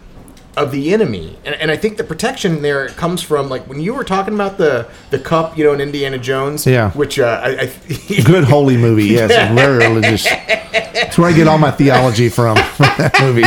of 0.55 0.71
the 0.71 0.93
enemy. 0.93 1.37
And, 1.45 1.55
and 1.55 1.71
I 1.71 1.77
think 1.77 1.97
the 1.97 2.03
protection 2.03 2.61
there 2.61 2.87
comes 2.89 3.21
from 3.23 3.49
like 3.49 3.67
when 3.67 3.79
you 3.79 3.93
were 3.93 4.03
talking 4.03 4.33
about 4.33 4.57
the 4.57 4.87
the 5.09 5.19
cup, 5.19 5.57
you 5.57 5.63
know, 5.63 5.73
in 5.73 5.81
Indiana 5.81 6.17
Jones. 6.17 6.65
Yeah. 6.67 6.91
Which 6.91 7.19
uh, 7.19 7.41
I, 7.43 7.49
I 7.61 8.21
good 8.23 8.43
holy 8.43 8.77
movie 8.77 9.05
yes 9.05 9.31
and 9.31 9.57
very 9.57 9.77
religious 9.87 10.23
that's 10.23 11.17
where 11.17 11.29
i 11.29 11.33
get 11.33 11.47
all 11.47 11.57
my 11.57 11.71
theology 11.71 12.29
from 12.29 12.55
from 12.77 12.85
that 12.97 13.15
movie 13.19 13.41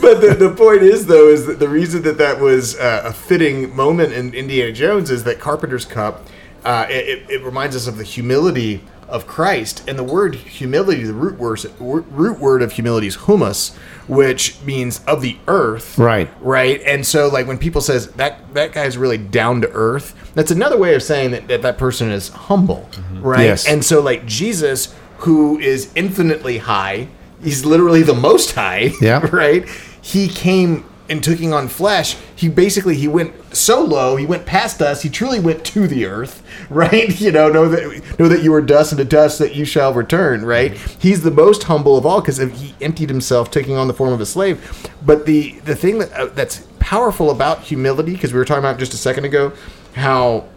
but 0.00 0.20
the, 0.20 0.34
the 0.38 0.54
point 0.56 0.82
is 0.82 1.06
though 1.06 1.28
is 1.28 1.46
that 1.46 1.58
the 1.58 1.68
reason 1.68 2.02
that 2.02 2.18
that 2.18 2.40
was 2.40 2.76
uh, 2.78 3.02
a 3.04 3.12
fitting 3.12 3.74
moment 3.74 4.12
in 4.12 4.34
Indiana 4.34 4.72
Jones 4.72 5.10
is 5.10 5.24
that 5.24 5.38
Carpenter's 5.38 5.84
cup 5.84 6.26
uh, 6.64 6.86
it- 6.88 7.28
it 7.30 7.42
reminds 7.44 7.74
us 7.76 7.86
of 7.86 7.96
the 7.98 8.04
humility 8.04 8.82
of 9.12 9.26
Christ 9.26 9.84
and 9.86 9.98
the 9.98 10.02
word 10.02 10.34
humility 10.34 11.04
the 11.04 11.12
root 11.12 11.38
word 11.38 11.60
root 11.78 12.38
word 12.40 12.62
of 12.62 12.72
humility 12.72 13.06
is 13.06 13.26
humus 13.26 13.76
which 14.08 14.60
means 14.62 15.04
of 15.06 15.20
the 15.22 15.36
earth 15.46 15.96
Right. 15.98 16.28
right 16.40 16.80
and 16.84 17.06
so 17.06 17.28
like 17.28 17.46
when 17.46 17.58
people 17.58 17.80
says 17.80 18.08
that 18.12 18.54
that 18.54 18.72
guy's 18.72 18.96
really 18.98 19.18
down 19.18 19.60
to 19.60 19.70
earth 19.72 20.14
that's 20.34 20.50
another 20.50 20.78
way 20.78 20.94
of 20.94 21.02
saying 21.02 21.30
that 21.32 21.46
that, 21.48 21.62
that 21.62 21.78
person 21.78 22.10
is 22.10 22.30
humble 22.30 22.88
mm-hmm. 22.92 23.22
right 23.22 23.40
Yes. 23.44 23.68
and 23.68 23.84
so 23.84 24.00
like 24.00 24.26
Jesus 24.26 24.94
who 25.18 25.58
is 25.60 25.92
infinitely 25.94 26.58
high 26.58 27.06
he's 27.42 27.64
literally 27.64 28.02
the 28.02 28.14
most 28.14 28.52
high 28.52 28.90
Yeah. 29.00 29.24
right? 29.32 29.68
He 30.00 30.26
came 30.28 30.84
in 31.12 31.20
taking 31.20 31.52
on 31.52 31.68
flesh, 31.68 32.16
he 32.34 32.48
basically 32.48 32.96
he 32.96 33.06
went 33.06 33.34
so 33.54 33.84
low, 33.84 34.16
he 34.16 34.24
went 34.24 34.46
past 34.46 34.80
us. 34.80 35.02
He 35.02 35.10
truly 35.10 35.38
went 35.38 35.62
to 35.66 35.86
the 35.86 36.06
earth, 36.06 36.42
right? 36.70 37.20
You 37.20 37.30
know, 37.30 37.50
know 37.50 37.68
that 37.68 38.18
know 38.18 38.28
that 38.28 38.42
you 38.42 38.52
are 38.54 38.62
dust, 38.62 38.92
and 38.92 38.98
to 38.98 39.04
dust 39.04 39.38
that 39.38 39.54
you 39.54 39.66
shall 39.66 39.92
return, 39.92 40.44
right? 40.44 40.72
He's 40.72 41.22
the 41.22 41.30
most 41.30 41.64
humble 41.64 41.98
of 41.98 42.06
all 42.06 42.22
because 42.22 42.38
he 42.38 42.74
emptied 42.80 43.10
himself, 43.10 43.50
taking 43.50 43.76
on 43.76 43.88
the 43.88 43.94
form 43.94 44.12
of 44.12 44.22
a 44.22 44.26
slave. 44.26 44.90
But 45.04 45.26
the 45.26 45.60
the 45.60 45.76
thing 45.76 45.98
that 45.98 46.12
uh, 46.14 46.26
that's 46.26 46.66
powerful 46.78 47.30
about 47.30 47.60
humility, 47.60 48.12
because 48.12 48.32
we 48.32 48.38
were 48.38 48.46
talking 48.46 48.64
about 48.64 48.78
just 48.78 48.94
a 48.94 48.98
second 48.98 49.26
ago, 49.26 49.52
how 49.94 50.48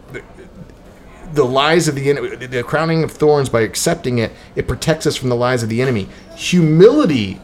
the 1.34 1.44
lies 1.44 1.86
of 1.86 1.96
the 1.96 2.46
the 2.46 2.62
crowning 2.62 3.04
of 3.04 3.10
thorns 3.10 3.50
by 3.50 3.60
accepting 3.60 4.18
it, 4.18 4.32
it 4.54 4.66
protects 4.66 5.06
us 5.06 5.16
from 5.16 5.28
the 5.28 5.36
lies 5.36 5.62
of 5.62 5.68
the 5.68 5.82
enemy. 5.82 6.08
Humility 6.34 7.40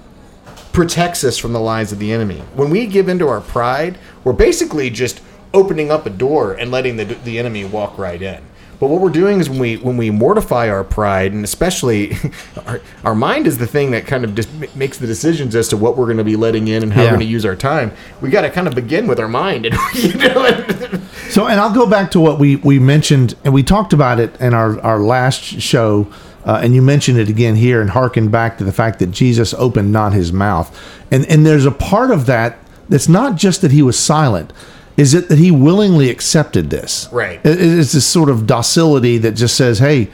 protects 0.72 1.22
us 1.24 1.38
from 1.38 1.52
the 1.52 1.60
lies 1.60 1.92
of 1.92 1.98
the 1.98 2.12
enemy. 2.12 2.40
When 2.54 2.70
we 2.70 2.86
give 2.86 3.08
into 3.08 3.28
our 3.28 3.40
pride, 3.40 3.98
we're 4.24 4.32
basically 4.32 4.90
just 4.90 5.20
opening 5.54 5.90
up 5.90 6.06
a 6.06 6.10
door 6.10 6.54
and 6.54 6.70
letting 6.70 6.96
the, 6.96 7.04
the 7.04 7.38
enemy 7.38 7.64
walk 7.64 7.98
right 7.98 8.20
in. 8.20 8.42
But 8.80 8.88
what 8.88 9.00
we're 9.00 9.10
doing 9.10 9.38
is 9.38 9.48
when 9.48 9.60
we 9.60 9.76
when 9.76 9.96
we 9.96 10.10
mortify 10.10 10.68
our 10.68 10.82
pride, 10.82 11.32
and 11.32 11.44
especially 11.44 12.16
our, 12.66 12.80
our 13.04 13.14
mind 13.14 13.46
is 13.46 13.58
the 13.58 13.66
thing 13.66 13.92
that 13.92 14.06
kind 14.08 14.24
of 14.24 14.34
just 14.34 14.48
makes 14.74 14.98
the 14.98 15.06
decisions 15.06 15.54
as 15.54 15.68
to 15.68 15.76
what 15.76 15.96
we're 15.96 16.06
going 16.06 16.16
to 16.16 16.24
be 16.24 16.34
letting 16.34 16.66
in 16.66 16.82
and 16.82 16.92
how 16.92 17.02
Yeah. 17.02 17.06
we're 17.08 17.16
going 17.18 17.26
to 17.26 17.32
use 17.32 17.44
our 17.44 17.54
time. 17.54 17.92
We 18.20 18.30
got 18.30 18.40
to 18.40 18.50
kind 18.50 18.66
of 18.66 18.74
begin 18.74 19.06
with 19.06 19.20
our 19.20 19.28
mind, 19.28 19.66
and 19.66 19.76
you 19.94 20.14
know. 20.14 20.44
and- 20.46 21.00
So, 21.30 21.46
and 21.46 21.60
I'll 21.60 21.72
go 21.72 21.86
back 21.86 22.10
to 22.10 22.20
what 22.20 22.38
we, 22.40 22.56
we 22.56 22.78
mentioned, 22.80 23.36
and 23.44 23.54
we 23.54 23.62
talked 23.62 23.92
about 23.92 24.18
it 24.20 24.38
in 24.40 24.52
our, 24.52 24.78
our 24.80 24.98
last 25.00 25.42
show, 25.42 26.08
uh, 26.44 26.60
and 26.62 26.74
you 26.74 26.82
mentioned 26.82 27.18
it 27.18 27.28
again 27.28 27.56
here, 27.56 27.80
and 27.80 27.90
harken 27.90 28.28
back 28.28 28.58
to 28.58 28.64
the 28.64 28.72
fact 28.72 28.98
that 28.98 29.10
Jesus 29.10 29.54
opened 29.54 29.92
not 29.92 30.12
his 30.12 30.32
mouth. 30.32 30.76
And, 31.10 31.26
and 31.26 31.46
there's 31.46 31.66
a 31.66 31.70
part 31.70 32.10
of 32.10 32.26
that 32.26 32.58
that's 32.88 33.08
not 33.08 33.36
just 33.36 33.62
that 33.62 33.70
he 33.70 33.82
was 33.82 33.98
silent, 33.98 34.52
is 34.96 35.14
it 35.14 35.28
that 35.28 35.38
he 35.38 35.50
willingly 35.50 36.10
accepted 36.10 36.70
this? 36.70 37.08
Right. 37.12 37.40
It- 37.44 37.60
it's 37.60 37.92
this 37.92 38.06
sort 38.06 38.28
of 38.28 38.46
docility 38.46 39.18
that 39.18 39.32
just 39.32 39.56
says, 39.56 39.78
hey, 39.78 40.10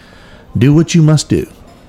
do 0.56 0.74
what 0.74 0.94
you 0.94 1.02
must 1.02 1.28
do 1.28 1.46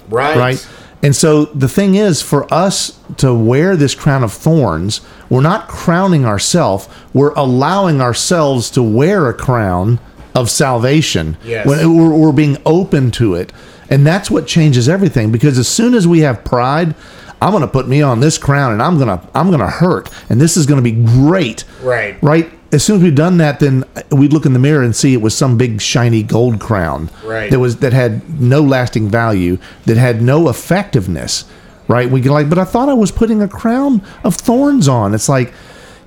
right. 0.09 0.37
right? 0.37 0.67
And 1.01 1.15
so 1.15 1.45
the 1.45 1.69
thing 1.69 1.95
is, 1.95 2.21
for 2.21 2.51
us 2.53 2.99
to 3.17 3.33
wear 3.33 3.77
this 3.77 3.95
crown 3.95 4.21
of 4.23 4.33
thorns, 4.33 4.99
we're 5.29 5.41
not 5.41 5.69
crowning 5.69 6.25
ourselves, 6.25 6.89
we're 7.13 7.33
allowing 7.35 8.01
ourselves 8.01 8.69
to 8.71 8.83
wear 8.83 9.29
a 9.29 9.33
crown 9.33 9.99
of 10.35 10.49
salvation. 10.49 11.37
Yes. 11.43 11.65
When 11.65 11.95
we're, 11.95 12.13
we're 12.13 12.31
being 12.33 12.57
open 12.65 13.11
to 13.11 13.35
it. 13.35 13.53
And 13.89 14.05
that's 14.05 14.29
what 14.29 14.45
changes 14.47 14.87
everything 14.87 15.31
because 15.31 15.57
as 15.57 15.67
soon 15.67 15.93
as 15.93 16.07
we 16.07 16.19
have 16.19 16.43
pride, 16.43 16.93
I'm 17.41 17.51
going 17.51 17.61
to 17.61 17.67
put 17.67 17.87
me 17.87 18.01
on 18.01 18.19
this 18.19 18.37
crown 18.37 18.71
and 18.73 18.81
I'm 18.81 18.97
going 18.97 19.07
to 19.07 19.27
I'm 19.33 19.47
going 19.47 19.61
to 19.61 19.67
hurt 19.67 20.09
and 20.29 20.39
this 20.39 20.57
is 20.57 20.65
going 20.65 20.83
to 20.83 20.83
be 20.83 20.91
great. 20.91 21.63
Right. 21.81 22.21
Right? 22.21 22.51
As 22.71 22.83
soon 22.83 22.97
as 22.97 23.01
we've 23.03 23.15
done 23.15 23.37
that 23.37 23.59
then 23.59 23.83
we'd 24.11 24.31
look 24.33 24.45
in 24.45 24.53
the 24.53 24.59
mirror 24.59 24.83
and 24.83 24.95
see 24.95 25.13
it 25.13 25.21
was 25.21 25.35
some 25.35 25.57
big 25.57 25.81
shiny 25.81 26.21
gold 26.21 26.59
crown 26.59 27.09
Right. 27.23 27.49
that 27.49 27.59
was 27.59 27.77
that 27.77 27.93
had 27.93 28.39
no 28.39 28.61
lasting 28.61 29.09
value, 29.09 29.57
that 29.85 29.97
had 29.97 30.21
no 30.21 30.49
effectiveness, 30.49 31.45
right? 31.87 32.09
We 32.11 32.21
can 32.21 32.31
like, 32.31 32.47
but 32.49 32.59
I 32.59 32.65
thought 32.65 32.89
I 32.89 32.93
was 32.93 33.11
putting 33.11 33.41
a 33.41 33.47
crown 33.47 34.03
of 34.23 34.35
thorns 34.35 34.87
on. 34.87 35.15
It's 35.15 35.29
like, 35.29 35.51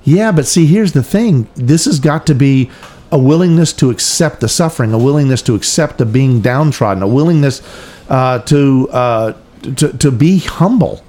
yeah, 0.03 0.31
but 0.31 0.45
see, 0.45 0.65
here's 0.67 0.93
the 0.93 1.03
thing: 1.03 1.47
this 1.55 1.83
has 1.85 1.99
got 1.99 2.25
to 2.27 2.35
be 2.35 2.69
a 3.13 3.17
willingness 3.17 3.71
to 3.73 3.91
accept 3.91 4.41
the 4.41 4.49
suffering, 4.49 4.91
a 4.91 4.97
willingness 4.97 5.43
to 5.43 5.53
accept 5.53 5.99
the 5.99 6.05
being 6.05 6.41
downtrodden, 6.41 7.03
a 7.03 7.07
willingness 7.07 7.61
uh, 8.09 8.39
to, 8.39 8.89
uh, 8.89 9.33
to 9.75 9.93
to 9.93 10.11
be 10.11 10.39
humble. 10.39 11.03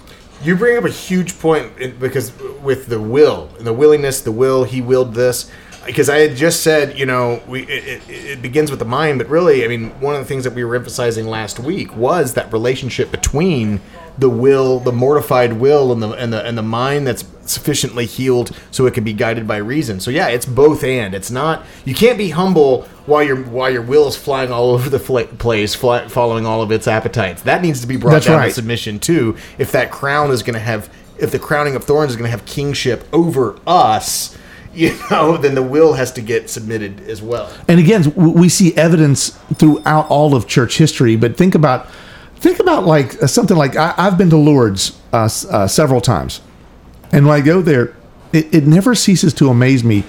You 0.45 0.55
bring 0.55 0.77
up 0.77 0.85
a 0.85 0.91
huge 0.91 1.39
point 1.41 1.73
in- 1.79 1.97
because 1.99 2.33
with 2.63 2.87
the 2.89 3.01
will 3.01 3.49
and 3.57 3.67
the 3.67 3.73
willingness, 3.73 4.21
the 4.21 4.31
will, 4.31 4.65
he 4.65 4.83
willed 4.83 5.15
this. 5.15 5.51
Because 5.87 6.09
I 6.09 6.19
had 6.19 6.37
just 6.37 6.63
said, 6.63 6.99
you 6.99 7.07
know, 7.07 7.43
we 7.49 7.63
it, 7.63 8.03
it, 8.09 8.11
it 8.11 8.43
begins 8.43 8.71
with 8.71 8.79
the 8.79 8.87
mind, 8.87 9.19
but 9.19 9.29
really, 9.29 9.65
I 9.65 9.69
mean, 9.69 9.91
one 10.01 10.15
of 10.15 10.21
the 10.21 10.27
things 10.27 10.45
that 10.45 10.55
we 10.55 10.63
were 10.63 10.77
emphasizing 10.77 11.27
last 11.27 11.59
week 11.59 11.97
was 11.97 12.35
that 12.35 12.53
relationship 12.53 13.11
between 13.11 13.81
the 14.17 14.31
will, 14.31 14.79
the 14.79 14.93
mortified 14.93 15.55
will, 15.55 15.91
and 15.91 16.03
the 16.03 16.11
and 16.13 16.33
the 16.33 16.45
and 16.45 16.57
the 16.57 16.63
mind 16.63 17.07
that's 17.07 17.25
sufficiently 17.49 18.07
healed 18.07 18.51
so 18.71 18.87
it 18.87 18.95
can 18.95 19.05
be 19.05 19.13
guided 19.13 19.47
by 19.47 19.57
reason. 19.57 20.01
So 20.01 20.11
yeah, 20.11 20.29
it's 20.29 20.47
both 20.47 20.83
and. 20.85 21.15
It's 21.15 21.31
not 21.31 21.65
you 21.85 21.95
can't 21.95 22.19
be 22.19 22.31
humble 22.31 22.83
while 23.07 23.23
your 23.23 23.37
while 23.43 23.71
your 23.71 23.83
will 23.83 24.09
is 24.09 24.17
flying 24.17 24.51
all 24.51 24.71
over 24.71 24.89
the 24.89 24.99
fla- 24.99 25.27
place, 25.27 25.75
fly, 25.75 26.09
following 26.09 26.47
all 26.47 26.63
of 26.63 26.71
its 26.73 26.87
appetites. 26.89 27.43
That 27.43 27.63
needs 27.63 27.81
to 27.83 27.87
be 27.87 27.97
brought 27.97 28.13
That's 28.13 28.27
down 28.27 28.39
right. 28.39 28.49
to 28.49 28.55
submission 28.55 28.99
too. 28.99 29.37
If 29.59 29.73
that 29.73 29.91
crown 29.91 30.31
is 30.31 30.43
going 30.43 30.55
to 30.55 30.61
have, 30.61 30.93
if 31.19 31.31
the 31.31 31.39
crowning 31.39 31.77
of 31.77 31.85
thorns 31.85 32.11
is 32.13 32.17
going 32.17 32.27
to 32.27 32.31
have 32.31 32.45
kingship 32.47 33.07
over 33.13 33.59
us, 33.67 34.37
you 34.75 34.99
know, 35.11 35.37
then 35.37 35.55
the 35.55 35.63
will 35.63 35.93
has 35.93 36.11
to 36.13 36.21
get 36.21 36.51
submitted 36.51 37.01
as 37.09 37.23
well. 37.23 37.49
and 37.69 37.79
again 37.79 38.13
we 38.17 38.49
see 38.49 38.75
evidence 38.77 39.31
throughout 39.55 40.09
all 40.11 40.35
of 40.35 40.49
church 40.49 40.79
history 40.79 41.15
but 41.15 41.37
think 41.37 41.55
about 41.55 41.87
think 42.37 42.59
about 42.59 42.85
like 42.85 43.23
uh, 43.23 43.27
something 43.29 43.57
like 43.57 43.77
I, 43.77 43.95
i've 43.97 44.19
been 44.19 44.31
to 44.31 44.37
lourdes 44.37 45.01
uh, 45.13 45.29
uh, 45.49 45.69
several 45.69 46.01
times 46.01 46.41
and 47.15 47.27
when 47.27 47.35
i 47.37 47.41
go 47.41 47.63
there 47.63 47.95
it, 48.33 48.55
it 48.55 48.67
never 48.67 48.95
ceases 48.95 49.33
to 49.33 49.49
amaze 49.49 49.83
me 49.85 50.05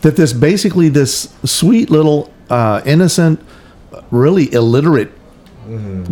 that 0.00 0.16
this 0.16 0.32
basically 0.32 0.88
this 0.88 1.34
sweet 1.44 1.90
little 1.90 2.32
uh, 2.50 2.80
innocent 2.84 3.40
really 4.10 4.52
illiterate 4.52 5.12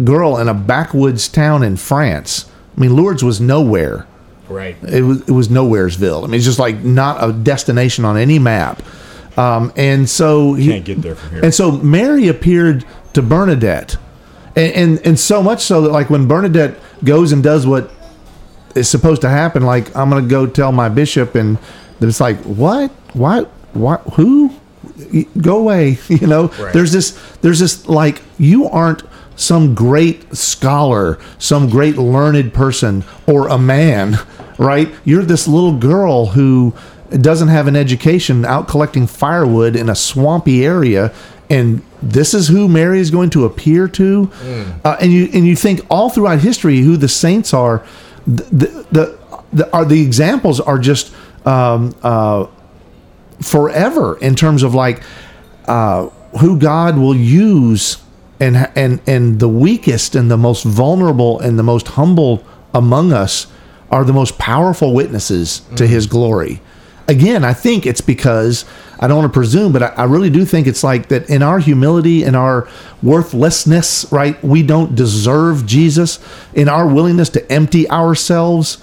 girl 0.05 0.37
in 0.39 0.49
a 0.49 0.55
backwoods 0.55 1.29
town 1.29 1.63
in 1.63 1.77
france 1.77 2.51
i 2.77 2.81
mean 2.81 2.95
lourdes 2.97 3.23
was 3.23 3.41
nowhere 3.41 4.07
Right. 4.49 4.77
it 4.83 5.03
was 5.03 5.23
it 5.23 5.31
was 5.31 5.49
nowheresville. 5.49 6.23
I 6.23 6.27
mean, 6.27 6.35
it's 6.35 6.45
just 6.45 6.59
like 6.59 6.77
not 6.85 7.27
a 7.27 7.33
destination 7.33 8.05
on 8.05 8.19
any 8.19 8.39
map. 8.39 8.83
Um, 9.39 9.73
and 9.75 10.09
so 10.09 10.53
he, 10.53 10.69
Can't 10.69 10.85
get 10.85 11.01
there 11.01 11.15
from 11.15 11.31
here. 11.31 11.45
And 11.45 11.55
so 11.55 11.73
Mary 11.73 12.29
appeared 12.29 12.85
to 13.15 13.23
Bernadette, 13.23 13.97
and, 14.55 14.73
and 14.75 15.07
and 15.07 15.19
so 15.19 15.43
much 15.43 15.63
so 15.63 15.81
that 15.81 15.93
like 15.93 16.11
when 16.11 16.29
Bernadette 16.29 16.79
goes 17.03 17.33
and 17.33 17.43
does 17.43 17.67
what 17.67 17.91
is 18.75 18.89
supposed 18.89 19.23
to 19.23 19.29
happen, 19.29 19.63
like 19.63 19.95
I'm 19.97 20.11
gonna 20.11 20.27
go 20.27 20.47
tell 20.47 20.73
my 20.73 20.89
bishop, 20.89 21.35
and 21.35 21.59
it's 22.01 22.21
like 22.21 22.39
what, 22.43 22.91
what, 23.15 23.49
what, 23.73 24.01
who, 24.15 24.55
go 25.41 25.59
away, 25.59 25.99
you 26.09 26.27
know. 26.27 26.49
Right. 26.49 26.73
There's 26.73 26.93
this, 26.93 27.19
there's 27.43 27.61
this 27.61 27.89
like 27.89 28.23
you 28.39 28.67
aren't 28.67 29.03
some 29.37 29.75
great 29.75 30.37
scholar, 30.37 31.19
some 31.39 31.69
great 31.69 31.97
learned 31.97 32.55
person, 32.55 33.05
or 33.27 33.49
a 33.49 33.59
man, 33.59 34.19
right? 34.59 34.89
You're 35.05 35.23
this 35.23 35.49
little 35.49 35.77
girl 35.77 36.27
who 36.27 36.75
doesn't 37.11 37.49
have 37.49 37.67
an 37.69 37.77
education 37.77 38.45
out 38.45 38.67
collecting 38.67 39.07
firewood 39.07 39.77
in 39.77 39.89
a 39.89 39.95
swampy 39.95 40.65
area 40.65 41.13
and 41.51 41.83
this 42.03 42.35
is 42.35 42.49
who 42.49 42.69
Mary 42.69 42.99
is 42.99 43.11
going 43.11 43.31
to 43.31 43.45
appear 43.45 43.87
to 43.89 44.31
uh, 44.85 44.97
and 45.01 45.13
you 45.13 45.29
and 45.33 45.47
you 45.47 45.55
think 45.55 45.81
all 45.91 46.11
throughout 46.11 46.41
history 46.41 46.81
who 46.81 46.97
the 46.97 47.09
saints 47.09 47.53
are 47.55 47.85
the 48.27 48.87
the, 48.91 49.19
the, 49.53 49.73
are 49.73 49.85
the 49.85 50.03
examples 50.03 50.61
are 50.61 50.79
just 50.79 51.15
um, 51.47 51.95
uh, 52.03 52.47
forever 53.41 54.17
in 54.19 54.35
terms 54.35 54.63
of 54.63 54.75
like 54.75 55.03
uh, 55.67 56.09
who 56.41 56.59
God 56.59 56.99
will 56.99 57.17
use 57.17 57.99
and 58.41 58.57
and 58.75 59.01
and 59.07 59.41
the 59.41 59.49
weakest 59.49 60.15
and 60.15 60.31
the 60.31 60.37
most 60.37 60.65
vulnerable 60.65 61.39
and 61.41 61.59
the 61.59 61.63
most 61.63 61.89
humble 61.89 62.45
among 62.73 63.13
us 63.13 63.47
are 63.91 64.05
the 64.05 64.13
most 64.13 64.39
powerful 64.39 64.93
witnesses 64.93 65.61
to 65.77 65.87
His 65.87 66.07
glory. 66.07 66.61
Again, 67.07 67.45
I 67.45 67.53
think 67.53 67.87
it's 67.87 68.01
because 68.01 68.65
I 69.05 69.07
don't 69.07 69.19
want 69.19 69.31
to 69.31 69.37
presume, 69.37 69.71
but 69.71 69.83
I, 69.83 69.87
I 69.89 70.05
really 70.05 70.31
do 70.31 70.47
think 70.47 70.67
it's 70.67 70.83
like 70.83 71.09
that 71.09 71.29
in 71.29 71.43
our 71.43 71.59
humility 71.59 72.23
and 72.23 72.35
our 72.35 72.67
worthlessness, 73.03 74.11
right? 74.11 74.43
We 74.43 74.63
don't 74.63 74.95
deserve 74.95 75.67
Jesus. 75.67 76.19
In 76.55 76.71
our 76.71 76.87
willingness 76.87 77.29
to 77.31 77.53
empty 77.53 77.89
ourselves, 77.91 78.83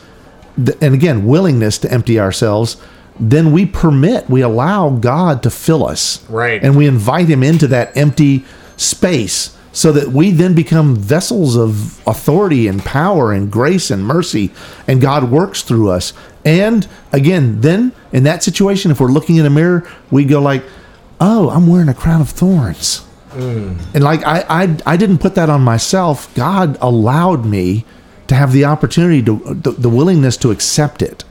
and 0.55 0.93
again, 0.93 1.25
willingness 1.25 1.79
to 1.79 1.91
empty 1.91 2.19
ourselves, 2.19 2.77
then 3.19 3.51
we 3.51 3.65
permit, 3.65 4.29
we 4.29 4.41
allow 4.41 4.91
God 4.91 5.41
to 5.41 5.49
fill 5.49 5.87
us. 5.87 6.23
Right. 6.29 6.63
And 6.63 6.77
we 6.77 6.85
invite 6.85 7.27
Him 7.27 7.41
into 7.41 7.65
that 7.69 7.97
empty 7.97 8.45
space 8.77 9.57
so 9.73 9.91
that 9.91 10.09
we 10.09 10.31
then 10.31 10.53
become 10.53 10.95
vessels 10.95 11.55
of 11.55 12.05
authority 12.07 12.67
and 12.67 12.83
power 12.83 13.31
and 13.31 13.51
grace 13.51 13.89
and 13.89 14.05
mercy, 14.05 14.51
and 14.87 15.01
God 15.01 15.31
works 15.31 15.61
through 15.63 15.89
us. 15.89 16.13
And 16.43 16.87
again, 17.11 17.61
then 17.61 17.93
in 18.11 18.23
that 18.23 18.43
situation, 18.43 18.91
if 18.91 18.99
we're 18.99 19.07
looking 19.07 19.37
in 19.37 19.45
a 19.45 19.49
mirror, 19.49 19.87
we 20.09 20.25
go 20.25 20.41
like, 20.41 20.63
"Oh, 21.19 21.49
I'm 21.49 21.67
wearing 21.67 21.89
a 21.89 21.93
crown 21.93 22.21
of 22.21 22.29
thorns," 22.29 23.05
mm. 23.31 23.79
and 23.93 24.03
like 24.03 24.25
I, 24.25 24.43
I, 24.49 24.77
I 24.85 24.97
didn't 24.97 25.19
put 25.19 25.35
that 25.35 25.49
on 25.49 25.61
myself. 25.61 26.33
God 26.35 26.77
allowed 26.81 27.45
me 27.45 27.85
to 28.27 28.35
have 28.35 28.51
the 28.51 28.65
opportunity 28.65 29.21
to 29.23 29.37
the, 29.53 29.71
the 29.71 29.89
willingness 29.89 30.37
to 30.37 30.51
accept 30.51 31.01
it. 31.01 31.23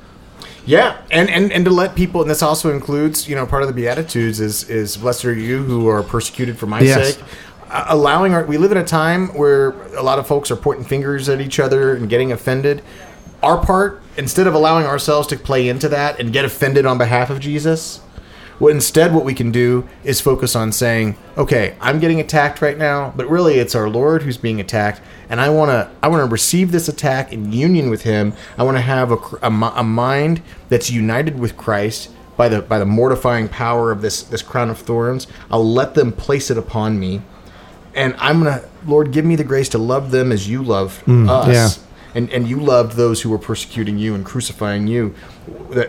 Yeah, 0.66 0.98
and, 1.10 1.28
and 1.30 1.50
and 1.50 1.64
to 1.64 1.70
let 1.70 1.96
people, 1.96 2.20
and 2.20 2.30
this 2.30 2.42
also 2.42 2.72
includes, 2.72 3.28
you 3.28 3.34
know, 3.34 3.46
part 3.46 3.62
of 3.62 3.68
the 3.68 3.74
Beatitudes 3.74 4.38
is 4.40 4.68
is 4.68 4.96
blessed 4.96 5.24
are 5.24 5.34
you 5.34 5.64
who 5.64 5.88
are 5.88 6.02
persecuted 6.02 6.58
for 6.58 6.66
my 6.66 6.80
Yes. 6.80 7.16
sake. 7.16 7.24
Allowing 7.72 8.34
our, 8.34 8.44
we 8.44 8.58
live 8.58 8.72
in 8.72 8.78
a 8.78 8.84
time 8.84 9.28
where 9.28 9.70
a 9.96 10.02
lot 10.02 10.18
of 10.18 10.26
folks 10.26 10.50
are 10.50 10.56
pointing 10.56 10.84
fingers 10.84 11.28
at 11.28 11.40
each 11.40 11.60
other 11.60 11.94
and 11.94 12.08
getting 12.08 12.32
offended. 12.32 12.82
our 13.42 13.64
part, 13.64 14.02
instead 14.16 14.46
of 14.46 14.54
allowing 14.54 14.86
ourselves 14.86 15.26
to 15.28 15.36
play 15.36 15.68
into 15.68 15.88
that 15.88 16.20
and 16.20 16.32
get 16.32 16.44
offended 16.44 16.84
on 16.84 16.98
behalf 16.98 17.30
of 17.30 17.40
Jesus, 17.40 18.00
well, 18.58 18.74
instead, 18.74 19.14
what 19.14 19.24
we 19.24 19.32
can 19.32 19.50
do 19.50 19.88
is 20.04 20.20
focus 20.20 20.54
on 20.54 20.72
saying, 20.72 21.16
"Okay, 21.38 21.74
I'm 21.80 21.98
getting 21.98 22.20
attacked 22.20 22.60
right 22.60 22.76
now, 22.76 23.10
but 23.16 23.26
really, 23.30 23.54
it's 23.54 23.74
our 23.74 23.88
Lord 23.88 24.22
who's 24.22 24.36
being 24.36 24.60
attacked, 24.60 25.00
and 25.30 25.40
I 25.40 25.48
want 25.48 25.70
to, 25.70 25.88
I 26.02 26.08
want 26.08 26.22
to 26.22 26.30
receive 26.30 26.70
this 26.70 26.86
attack 26.86 27.32
in 27.32 27.52
union 27.52 27.88
with 27.88 28.02
Him. 28.02 28.34
I 28.58 28.64
want 28.64 28.76
to 28.76 28.82
have 28.82 29.12
a, 29.12 29.18
a, 29.40 29.72
a 29.76 29.82
mind 29.82 30.42
that's 30.68 30.90
united 30.90 31.38
with 31.38 31.56
Christ." 31.56 32.10
By 32.36 32.48
the, 32.48 32.62
by 32.62 32.78
the 32.78 32.86
mortifying 32.86 33.48
power 33.48 33.92
of 33.92 34.00
this, 34.00 34.22
this 34.22 34.40
crown 34.40 34.70
of 34.70 34.78
thorns, 34.78 35.26
I'll 35.50 35.72
let 35.74 35.92
them 35.92 36.10
place 36.10 36.50
it 36.50 36.56
upon 36.56 36.98
me, 36.98 37.20
and 37.94 38.14
I'm 38.18 38.42
gonna, 38.42 38.62
Lord, 38.86 39.12
give 39.12 39.24
me 39.24 39.36
the 39.36 39.44
grace 39.44 39.68
to 39.70 39.78
love 39.78 40.10
them 40.10 40.32
as 40.32 40.48
you 40.48 40.62
love 40.62 41.02
us, 41.08 41.78
yeah. 41.78 41.84
and 42.14 42.30
and 42.30 42.48
you 42.48 42.60
loved 42.60 42.96
those 42.96 43.22
who 43.22 43.30
were 43.30 43.38
persecuting 43.38 43.98
you 43.98 44.14
and 44.14 44.24
crucifying 44.24 44.86
you. 44.86 45.14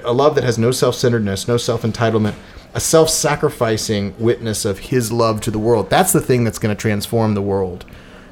A 0.04 0.14
love 0.14 0.36
that 0.36 0.44
has 0.44 0.58
no 0.58 0.72
self 0.72 0.96
centeredness, 0.96 1.48
no 1.48 1.58
self 1.58 1.84
entitlement, 1.84 2.36
a 2.74 2.80
self 2.80 3.10
sacrificing 3.10 4.16
witness 4.18 4.66
of 4.66 4.80
His 4.80 5.12
love 5.12 5.42
to 5.42 5.52
the 5.52 5.60
world. 5.60 5.90
That's 5.90 6.14
the 6.14 6.22
thing 6.22 6.44
that's 6.44 6.60
going 6.60 6.76
to 6.76 6.80
transform 6.80 7.34
the 7.34 7.42
world, 7.42 7.86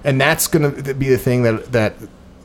and 0.04 0.20
that's 0.20 0.48
going 0.48 0.84
to 0.84 0.94
be 0.94 1.10
the 1.10 1.18
thing 1.18 1.44
that 1.44 1.72
that 1.72 1.94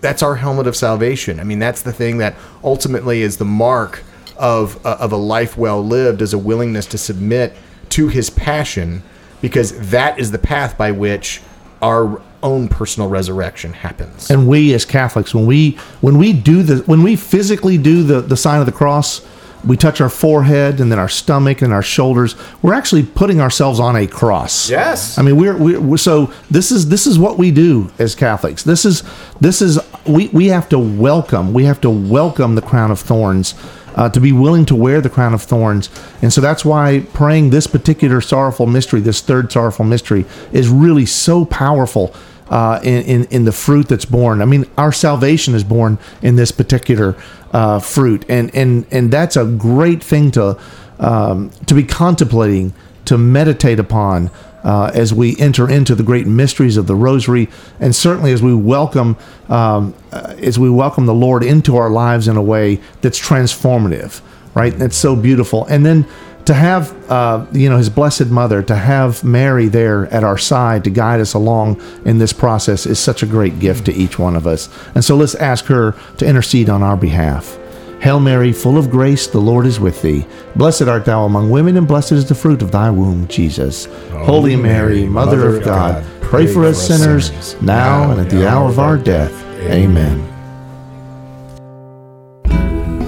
that's 0.01 0.23
our 0.23 0.37
helmet 0.37 0.67
of 0.67 0.77
salvation. 0.77 1.41
I 1.41 1.45
mean, 1.45 1.59
that's 1.59 1.83
the 1.83 1.93
thing 1.93 2.19
that 2.19 2.37
ultimately 2.63 3.23
is 3.23 3.39
the 3.39 3.45
mark 3.47 4.03
of 4.37 4.85
uh, 4.85 4.97
of 5.01 5.13
a 5.13 5.17
life 5.17 5.57
well 5.57 5.83
lived, 5.83 6.21
is 6.21 6.33
a 6.33 6.39
willingness 6.39 6.87
to 6.87 6.99
submit 6.99 7.55
to 7.91 8.09
His 8.09 8.29
passion, 8.31 9.03
because 9.45 9.91
that 9.91 10.19
is 10.19 10.31
the 10.31 10.39
path 10.39 10.79
by 10.79 10.91
which 10.91 11.43
our 11.83 12.21
own 12.43 12.67
personal 12.67 13.11
resurrection 13.11 13.75
happens. 13.75 14.31
and 14.31 14.49
we 14.49 14.73
as 14.73 14.85
Catholics, 14.87 15.35
when 15.35 15.45
we 15.45 15.73
when 16.01 16.17
we 16.17 16.33
do 16.33 16.63
the 16.63 16.77
when 16.85 17.03
we 17.03 17.15
physically 17.15 17.77
do 17.77 18.03
the 18.03 18.23
the 18.23 18.37
sign 18.37 18.61
of 18.61 18.67
the 18.67 18.73
cross, 18.73 19.21
we 19.67 19.77
touch 19.77 20.01
our 20.01 20.09
forehead 20.09 20.81
and 20.81 20.91
then 20.91 20.99
our 20.99 21.09
stomach 21.09 21.61
and 21.61 21.73
our 21.75 21.83
shoulders. 21.83 22.37
We're 22.63 22.75
actually 22.75 23.03
putting 23.03 23.41
ourselves 23.41 23.81
on 23.81 23.97
a 23.97 24.07
cross. 24.07 24.71
Yes. 24.71 25.19
I 25.19 25.23
mean 25.23 25.37
we're, 25.37 25.57
we're, 25.57 25.81
we're 25.81 25.97
so 25.99 26.33
this 26.51 26.71
is 26.71 26.89
this 26.89 27.07
is 27.07 27.19
what 27.19 27.37
we 27.37 27.51
do 27.51 27.91
as 27.99 28.15
Catholics. 28.15 28.63
This 28.63 28.87
is 28.87 29.03
this 29.41 29.61
is 29.61 29.79
we 30.07 30.29
we 30.29 30.47
have 30.49 30.71
to 30.71 30.79
welcome 30.79 31.53
we 31.53 31.65
have 31.65 31.81
to 31.83 31.91
welcome 31.91 32.55
the 32.55 32.63
crown 32.63 32.91
of 32.91 32.99
thorns. 33.01 33.55
Uh, 33.95 34.09
to 34.09 34.21
be 34.21 34.33
willing 34.33 34.67
to 34.67 34.75
wear 34.75 35.01
the 35.01 35.09
crown 35.09 35.35
of 35.35 35.43
thorns. 35.43 35.89
And 36.21 36.33
so 36.33 36.41
that's 36.41 36.65
why 36.65 37.07
praying 37.13 37.51
this 37.51 37.69
particular 37.69 38.21
sorrowful 38.21 38.67
mystery, 38.67 39.01
this 39.01 39.21
third 39.21 39.53
sorrowful 39.53 39.85
mystery, 39.85 40.25
is 40.53 40.69
really 40.69 41.07
so 41.07 41.45
powerful 41.45 42.13
uh, 42.51 42.81
in, 42.83 43.03
in 43.05 43.25
in 43.27 43.45
the 43.45 43.53
fruit 43.53 43.89
that's 43.89 44.05
born. 44.05 44.43
I 44.43 44.45
mean, 44.45 44.67
our 44.77 44.93
salvation 44.93 45.55
is 45.55 45.65
born 45.65 45.99
in 46.23 46.37
this 46.37 46.53
particular 46.53 47.17
uh, 47.53 47.79
fruit, 47.79 48.25
and 48.29 48.55
and 48.55 48.87
and 48.91 49.11
that's 49.11 49.37
a 49.37 49.45
great 49.45 50.03
thing 50.03 50.31
to 50.33 50.59
um, 50.99 51.51
to 51.67 51.75
be 51.75 51.85
contemplating, 51.85 52.73
to 53.07 53.19
meditate 53.19 53.79
upon. 53.79 54.31
Uh, 54.65 54.91
as 54.95 55.13
we 55.13 55.37
enter 55.39 55.69
into 55.69 55.95
the 55.95 56.03
great 56.03 56.27
mysteries 56.27 56.77
of 56.79 56.87
the 56.87 56.97
Rosary, 56.97 57.49
and 57.81 57.95
certainly 57.95 58.33
as 58.33 58.43
we 58.43 58.55
welcome, 58.55 59.17
um, 59.49 59.95
uh, 60.11 60.35
as 60.39 60.59
we 60.59 60.71
welcome 60.71 61.05
the 61.05 61.15
Lord 61.15 61.45
into 61.45 61.77
our 61.77 61.91
lives 61.91 62.29
in 62.29 62.37
a 62.37 62.43
way 62.43 62.81
that's 63.03 63.21
transformative, 63.21 64.23
right? 64.55 64.77
That's 64.77 64.97
so 64.97 65.17
beautiful. 65.17 65.67
And 65.67 65.85
then 65.85 66.07
to 66.47 66.55
have 66.55 67.11
uh, 67.11 67.47
you 67.53 67.69
know 67.69 67.79
his 67.79 67.89
blessed 67.89 68.27
mother 68.27 68.63
to 68.63 68.77
have 68.77 69.25
mary 69.25 69.69
there 69.69 70.07
at 70.07 70.25
our 70.25 70.39
side 70.39 70.85
to 70.85 70.91
guide 70.91 71.21
us 71.21 71.35
along 71.35 71.81
in 72.05 72.19
this 72.19 72.33
process 72.33 72.87
is 72.87 72.99
such 72.99 73.23
a 73.23 73.27
great 73.27 73.59
gift 73.59 73.87
to 73.87 73.93
each 73.95 74.19
one 74.19 74.37
of 74.37 74.47
us 74.47 74.69
and 74.95 75.05
so 75.05 75.17
let's 75.17 75.35
ask 75.37 75.67
her 75.67 75.95
to 76.19 76.27
intercede 76.27 76.69
on 76.69 76.83
our 76.83 76.97
behalf 76.97 77.59
hail 78.05 78.21
mary 78.21 78.53
full 78.53 78.77
of 78.77 78.91
grace 78.91 79.27
the 79.27 79.41
lord 79.41 79.65
is 79.65 79.81
with 79.81 80.03
thee 80.03 80.27
blessed 80.57 80.83
art 80.83 81.07
thou 81.07 81.25
among 81.25 81.49
women 81.49 81.79
and 81.79 81.89
blessed 81.89 82.13
is 82.13 82.29
the 82.29 82.35
fruit 82.35 82.61
of 82.61 82.71
thy 82.71 82.91
womb 82.91 83.27
jesus 83.29 83.87
holy 84.27 84.57
mary 84.57 85.07
mother 85.07 85.57
of 85.57 85.65
god 85.65 86.05
pray 86.21 86.47
for 86.47 86.67
us 86.67 86.87
sinners 86.87 87.59
now 87.63 88.11
and 88.11 88.21
at 88.21 88.29
the 88.29 88.47
hour 88.47 88.69
of 88.69 88.79
our 88.79 88.99
death 88.99 89.33
amen 89.71 90.21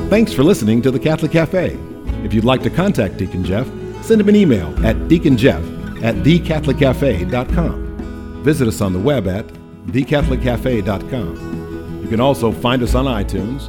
Thanks 0.09 0.33
for 0.33 0.45
listening 0.45 0.83
to 0.83 0.93
the 0.93 1.01
Catholic 1.01 1.33
Cafe. 1.33 1.77
If 2.25 2.33
you'd 2.33 2.45
like 2.45 2.63
to 2.63 2.71
contact 2.71 3.17
Deacon 3.17 3.43
Jeff, 3.45 3.67
send 4.03 4.21
him 4.21 4.29
an 4.29 4.37
email 4.37 4.69
at 4.87 4.95
deaconjeff 5.09 6.05
at 6.05 6.15
thecatholiccafe.com. 6.15 8.45
Visit 8.45 8.69
us 8.69 8.81
on 8.81 8.93
the 8.93 9.01
web 9.01 9.27
at 9.27 9.45
thecatholiccafe.com. 9.89 12.03
You 12.03 12.09
can 12.09 12.21
also 12.21 12.53
find 12.53 12.85
us 12.85 12.95
on 12.95 13.07
iTunes 13.07 13.69